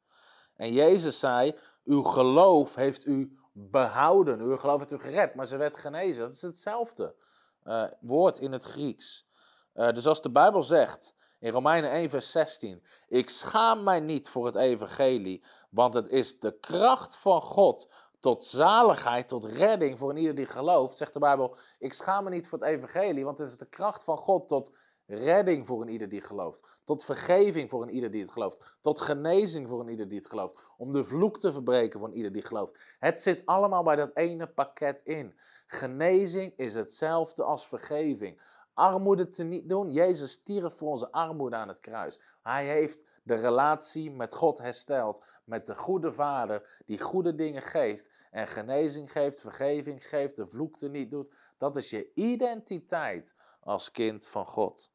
[0.55, 4.39] En Jezus zei: Uw geloof heeft u behouden.
[4.39, 5.35] Uw geloof heeft u gered.
[5.35, 6.23] Maar ze werd genezen.
[6.23, 7.15] Dat is hetzelfde
[7.63, 9.27] uh, woord in het Grieks.
[9.73, 14.45] Dus als de Bijbel zegt in Romeinen 1, vers 16: Ik schaam mij niet voor
[14.45, 20.35] het evangelie, want het is de kracht van God tot zaligheid, tot redding voor ieder
[20.35, 21.55] die gelooft, zegt de Bijbel.
[21.79, 24.71] Ik schaam me niet voor het evangelie, want het is de kracht van God tot
[25.05, 26.79] redding voor een ieder die gelooft.
[26.83, 28.77] Tot vergeving voor een ieder die het gelooft.
[28.81, 30.61] Tot genezing voor een ieder die het gelooft.
[30.77, 32.95] Om de vloek te verbreken voor een ieder die gelooft.
[32.99, 35.35] Het zit allemaal bij dat ene pakket in.
[35.67, 38.41] Genezing is hetzelfde als vergeving.
[38.75, 39.91] Armoede te niet doen.
[39.91, 42.19] Jezus stierf voor onze armoede aan het kruis.
[42.41, 45.23] Hij heeft de relatie met God hersteld.
[45.43, 48.11] Met de goede Vader die goede dingen geeft.
[48.31, 51.33] En genezing geeft, vergeving geeft, de vloek te niet doet.
[51.57, 54.91] Dat is je identiteit als kind van God.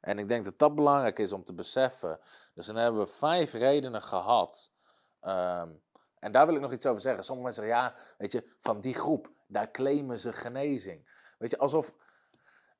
[0.00, 2.18] En ik denk dat dat belangrijk is om te beseffen.
[2.54, 4.72] Dus dan hebben we vijf redenen gehad.
[5.20, 5.70] Ehm,
[6.18, 7.24] en daar wil ik nog iets over zeggen.
[7.24, 11.14] Sommige mensen zeggen, ja, weet je, van die groep, daar claimen ze genezing.
[11.38, 11.94] Weet je, alsof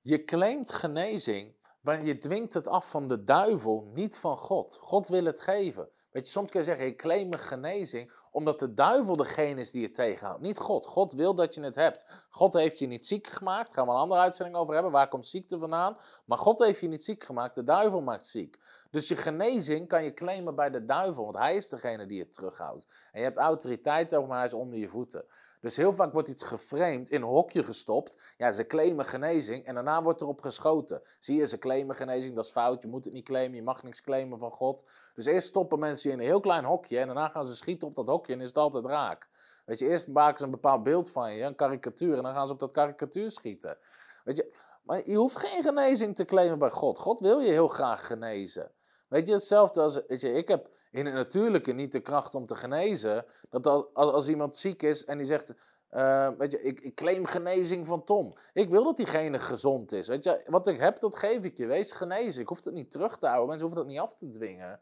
[0.01, 4.77] je claimt genezing, maar je dwingt het af van de duivel, niet van God.
[4.81, 5.89] God wil het geven.
[6.17, 9.71] Weet je, soms kun je zeggen, ik claim mijn genezing, omdat de duivel degene is
[9.71, 10.41] die het tegenhoudt.
[10.41, 10.87] Niet God.
[10.87, 12.27] God wil dat je het hebt.
[12.31, 13.67] God heeft je niet ziek gemaakt.
[13.67, 14.93] Daar gaan we een andere uitzending over hebben.
[14.93, 15.97] Waar komt ziekte vandaan?
[16.25, 17.55] Maar God heeft je niet ziek gemaakt.
[17.55, 18.59] De duivel maakt ziek.
[18.91, 22.33] Dus je genezing kan je claimen bij de duivel, want hij is degene die het
[22.33, 22.87] terughoudt.
[23.13, 25.25] En je hebt autoriteit over, maar hij is onder je voeten.
[25.67, 28.19] Dus heel vaak wordt iets geframed, in een hokje gestopt.
[28.37, 31.03] Ja, ze claimen genezing en daarna wordt erop geschoten.
[31.19, 33.83] Zie je, ze claimen genezing, dat is fout, je moet het niet claimen, je mag
[33.83, 34.85] niks claimen van God.
[35.15, 37.95] Dus eerst stoppen mensen in een heel klein hokje en daarna gaan ze schieten op
[37.95, 39.29] dat hokje en is het altijd raak.
[39.65, 42.47] Weet je, eerst maken ze een bepaald beeld van je, een karikatuur, en dan gaan
[42.47, 43.79] ze op dat karikatuur schieten.
[44.25, 46.99] Weet je, maar je hoeft geen genezing te claimen bij God.
[46.99, 48.71] God wil je heel graag genezen.
[49.09, 52.47] Weet je, hetzelfde als, weet je, ik heb in het natuurlijke niet de kracht om
[52.47, 53.25] te genezen.
[53.51, 55.55] Dat als, als iemand ziek is en die zegt,
[55.91, 58.37] uh, weet je, ik, ik, claim genezing van Tom.
[58.53, 60.09] Ik wil dat diegene gezond is.
[60.09, 61.67] Weet je, wat ik heb, dat geef ik je.
[61.67, 62.43] Wees genezen.
[62.43, 63.49] Ik hoef het niet terug te houden.
[63.49, 64.81] Mensen hoeven dat niet af te dwingen.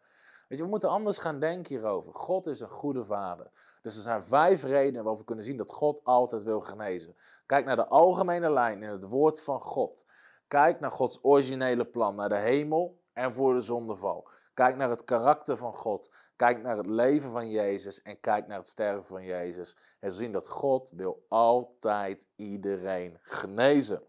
[0.49, 2.15] Weet je, we moeten anders gaan denken hierover.
[2.15, 3.51] God is een goede vader.
[3.83, 7.17] Dus er zijn vijf redenen waarop we kunnen zien dat God altijd wil genezen.
[7.47, 10.05] Kijk naar de algemene lijn in het woord van God.
[10.49, 14.29] Kijk naar Gods originele plan, naar de hemel en voor de zondeval.
[14.55, 16.15] Kijk naar het karakter van God.
[16.37, 19.77] Kijk naar het leven van Jezus en kijk naar het sterven van Jezus.
[20.01, 24.03] En zien dat God wil altijd iedereen genezen.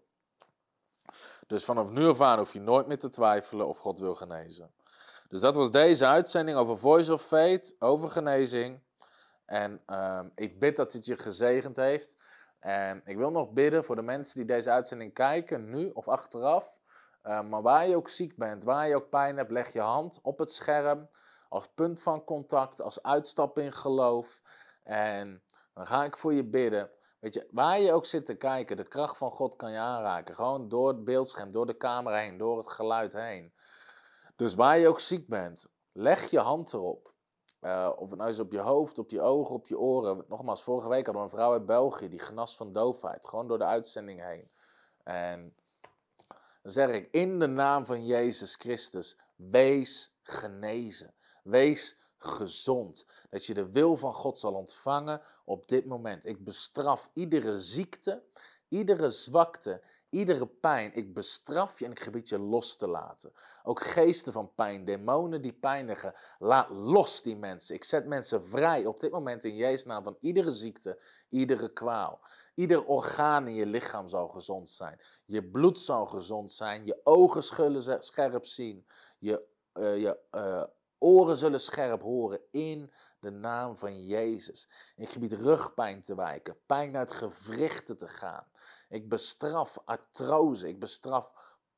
[1.48, 4.74] Dus vanaf nu af aan hoef je nooit meer te twijfelen of God wil genezen.
[5.30, 8.80] Dus dat was deze uitzending over Voice of Faith, over genezing.
[9.46, 12.18] En ehm, ik bid dat het je gezegend heeft.
[12.60, 16.80] En ik wil nog bidden voor de mensen die deze uitzending kijken, nu of achteraf.
[17.26, 20.20] Uh, maar waar je ook ziek bent, waar je ook pijn hebt, leg je hand
[20.22, 21.10] op het scherm
[21.50, 24.42] als punt van contact, als uitstap in geloof.
[24.84, 26.92] En dan ga ik voor je bidden.
[27.20, 30.36] Weet je, waar je ook zit te kijken, de kracht van God kan je aanraken.
[30.36, 33.54] Gewoon door het beeldscherm, door de camera heen, door het geluid heen.
[34.36, 37.14] Dus waar je ook ziek bent, leg je hand erop.
[37.62, 40.26] Uh, of het nou is op je hoofd, op je ogen, op je oren.
[40.28, 43.28] Nogmaals, vorige week hadden we een vrouw uit België die genas van doofheid.
[43.28, 44.52] Gewoon door de uitzending heen.
[45.04, 45.56] En
[46.66, 51.14] dan zeg ik in de naam van Jezus Christus, wees genezen.
[51.44, 53.06] Wees gezond.
[53.30, 56.26] Dat je de wil van God zal ontvangen op dit moment.
[56.26, 58.24] Ik bestraf iedere ziekte,
[58.68, 60.94] iedere zwakte, iedere pijn.
[60.94, 63.32] Ik bestraf je en ik gebied je los te laten.
[63.64, 66.14] Ook geesten van pijn, demonen die pijnigen.
[66.40, 67.76] Laat los die mensen.
[67.76, 72.22] Ik zet mensen vrij op dit moment in Jezus' naam van iedere ziekte, iedere kwaal.
[72.56, 75.02] Ieder orgaan in je lichaam zal gezond zijn.
[75.26, 76.86] Je bloed zal gezond zijn.
[76.86, 78.86] Je ogen zullen scherp zien.
[79.20, 79.44] Je,
[79.74, 80.64] uh, je uh,
[80.98, 82.92] oren zullen scherp horen in
[83.26, 84.70] de naam van Jezus.
[84.96, 88.48] Ik gebied rugpijn te wijken, pijn uit gewrichten te gaan.
[88.90, 91.32] Ik bestraf artrose, ik bestraf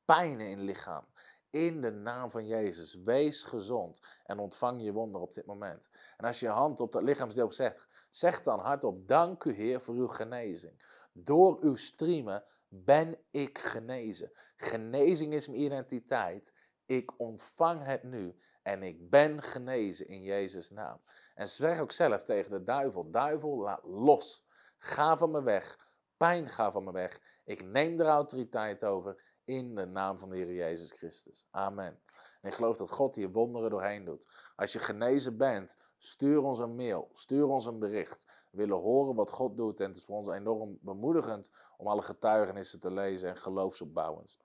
[0.06, 1.06] pijnen in lichaam.
[1.50, 5.90] In de naam van Jezus, wees gezond en ontvang je wonder op dit moment.
[6.18, 9.82] En als je je hand op dat lichaamsdeel zegt, zeg dan hardop, dank u Heer
[9.82, 10.82] voor uw genezing.
[11.14, 14.32] Door uw streamen ben ik genezen.
[14.56, 16.54] Genezing is mijn identiteit.
[16.86, 18.36] Ik ontvang het nu
[18.68, 21.02] en ik ben genezen in Jezus' naam.
[21.36, 23.12] En zwerg ook zelf tegen de duivel.
[23.12, 24.46] Duivel, laat los.
[24.78, 25.78] Ga van me weg.
[26.18, 27.20] Pijn, ga van me weg.
[27.46, 31.48] Ik neem er autoriteit over in de naam van de Heer Jezus Christus.
[31.52, 32.00] Amen.
[32.42, 34.28] En ik geloof dat God hier wonderen doorheen doet.
[34.56, 38.26] Als je genezen bent, Stuur ons een mail, stuur ons een bericht.
[38.52, 42.02] We willen horen wat God doet en het is voor ons enorm bemoedigend om alle
[42.02, 44.38] getuigenissen te lezen en geloofsopbouwend.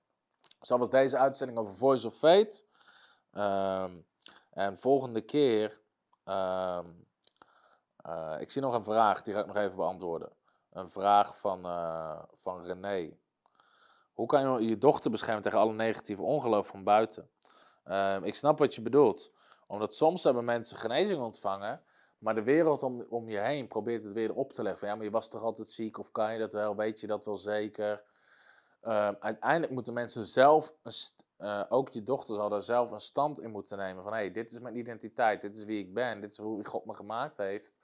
[0.60, 2.66] Zo was deze uitzending over Voice of Faith.
[3.30, 4.00] Ehm,
[4.52, 5.80] en volgende keer,
[6.24, 6.86] ehm,
[7.96, 10.32] eh, ik zie nog een vraag, die ga ik nog even beantwoorden.
[10.70, 13.16] Een vraag van, uh, van René.
[14.12, 17.30] Hoe kan je je dochter beschermen tegen alle negatieve ongeloof van buiten?
[17.84, 19.32] Ehm, ik snap wat je bedoelt.
[19.66, 21.82] Omdat soms hebben mensen genezing ontvangen,
[22.18, 24.88] maar de wereld om, om je heen probeert het weer op te leggen.
[24.88, 26.76] Ja, maar je was toch altijd ziek of kan je dat wel?
[26.76, 28.04] Weet je dat wel zeker?
[28.80, 30.92] Ehm, uiteindelijk moeten mensen zelf, een
[31.42, 34.02] uh, ook je dochter zal daar zelf een stand in moeten nemen.
[34.02, 36.64] Van hé, hey, dit is mijn identiteit, dit is wie ik ben, dit is hoe
[36.64, 37.80] God me gemaakt heeft.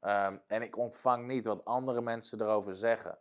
[0.00, 3.18] Ehm, en ik ontvang niet wat andere mensen erover zeggen.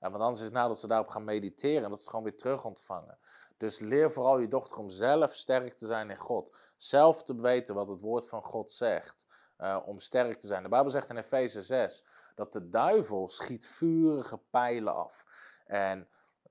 [0.00, 2.24] Uh, want anders is het nou dat ze daarop gaan mediteren en dat ze gewoon
[2.24, 3.18] weer terug ontvangen.
[3.56, 6.56] Dus leer vooral je dochter om zelf sterk te zijn in God.
[6.76, 9.26] Zelf te weten wat het woord van God zegt.
[9.58, 10.62] Uh, om sterk te zijn.
[10.62, 15.24] De Bijbel zegt in Efeze 6 dat de duivel schiet vurige pijlen af.
[15.66, 16.08] En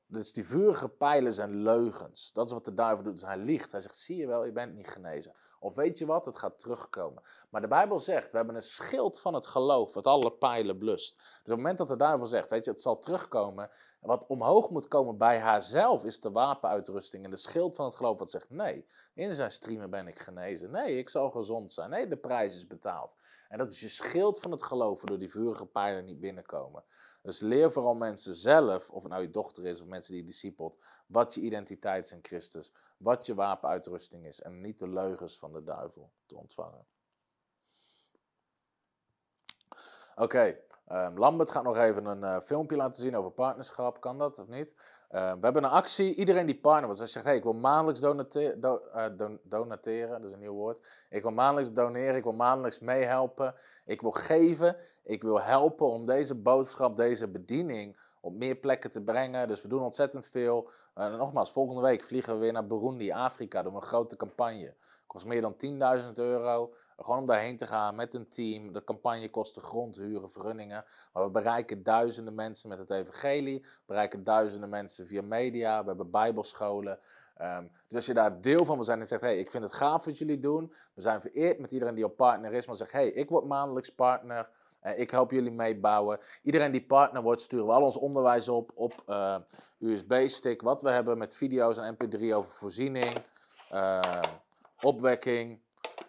[0.08, 2.32] dus die vurige pijlen zijn leugens.
[2.34, 3.14] Dat is wat de duivel doet.
[3.14, 3.72] Dus hij liegt.
[3.72, 5.34] Hij zegt, zie je wel, je bent niet genezen.
[5.60, 7.24] Of weet je wat, het gaat terugkomen.
[7.50, 11.18] Maar de Bijbel zegt, we hebben een schild van het geloof, wat alle pijlen blust.
[11.18, 13.70] Dus op het moment dat de duivel zegt, weet je, het zal terugkomen.
[14.00, 18.20] Wat omhoog moet komen bij haarzelf is de wapenuitrusting en de schild van het geloof
[18.20, 20.72] wat zegt, nee, in zijn streamen ben ik genezen.
[20.72, 21.90] Nee, ik zal gezond zijn.
[21.90, 23.16] Nee, de prijs is betaald.
[23.50, 26.84] En dat is je schild van het geloof, waardoor die vurige pijlen niet binnenkomen.
[27.26, 30.28] Dus leer vooral mensen zelf, of het nou je dochter is of mensen die je
[30.28, 35.38] discipelt, wat je identiteit is in Christus, wat je wapenuitrusting is en niet de leugens
[35.38, 36.86] van de duivel te ontvangen.
[40.16, 40.60] Oké,
[40.92, 44.02] um, Lambert gaat nog even een uh, filmpje laten zien over partnerschap.
[44.02, 44.76] Kan dat of niet?
[45.12, 46.16] Uh, we hebben een actie.
[46.16, 47.00] Iedereen die partner wordt.
[47.00, 48.82] Als je zegt, hey, ik wil maandelijks donate do
[49.16, 50.88] don donateren, dat is een nieuw woord.
[51.10, 53.56] Ik wil maandelijks doneren, ik wil maandelijks meehelpen.
[53.86, 59.04] Ik wil geven, ik wil helpen om deze boodschap, deze bediening op meer plekken te
[59.04, 59.48] brengen.
[59.48, 60.70] Dus we doen ontzettend veel.
[60.96, 64.74] Uh, nogmaals, volgende week vliegen we weer naar Burundi, Afrika, doen we een grote campagne.
[65.08, 65.56] Kost meer dan
[66.02, 66.74] 10.000 euro.
[66.98, 68.74] Gewoon om daarheen te gaan met een team.
[68.74, 70.86] De campagne kost grondhuren, vergunningen.
[71.14, 73.60] Maar we bereiken duizenden mensen met het evangelie.
[73.60, 75.82] We bereiken duizenden mensen via media.
[75.82, 77.00] We hebben bijbelscholen.
[77.42, 79.74] Um, dus als je daar deel van wil zijn en zegt, hey, ik vind het
[79.74, 80.74] gaaf wat jullie doen.
[80.94, 82.68] We zijn vereerd met iedereen die op partner is.
[82.68, 84.50] Maar zegt, hey, ik word maandelijks partner.
[84.86, 86.20] Uh, ik help jullie meebouwen.
[86.44, 89.36] Iedereen die partner wordt, sturen we al ons onderwijs op op uh,
[89.80, 90.62] USB-stick.
[90.62, 93.18] Wat we hebben met video's en mp3 over voorziening,
[93.72, 94.22] uh,
[94.82, 95.60] opwekking,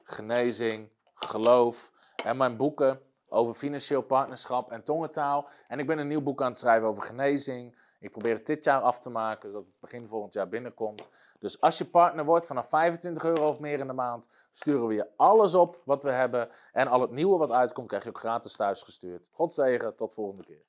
[0.03, 1.93] genezing, geloof.
[2.25, 5.49] En mijn boeken over financieel partnerschap en tongentaal.
[5.69, 7.77] En ik ben een nieuw boek aan het schrijven over genezing.
[8.01, 11.09] Ik probeer het dit jaar af te maken, zodat het begin volgend jaar binnenkomt.
[11.39, 14.95] Dus als je partner wordt vanaf 25 euro of meer in de maand, sturen we
[14.95, 16.49] je alles op wat we hebben.
[16.73, 19.31] En al het nieuwe wat uitkomt, krijg je ook gratis thuis gestuurd.
[19.33, 20.63] God zegen, tot volgende keer.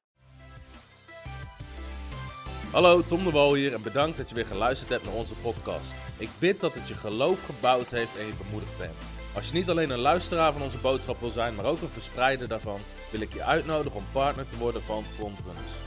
[2.71, 5.93] Hallo, Tom de Wol hier en bedankt dat je weer geluisterd hebt naar onze podcast.
[6.17, 8.95] Ik bid dat het je geloof gebouwd heeft en je bemoedigd bent.
[9.35, 12.47] Als je niet alleen een luisteraar van onze boodschap wil zijn, maar ook een verspreider
[12.47, 12.79] daarvan,
[13.11, 15.86] wil ik je uitnodigen om partner te worden van Frontrunners.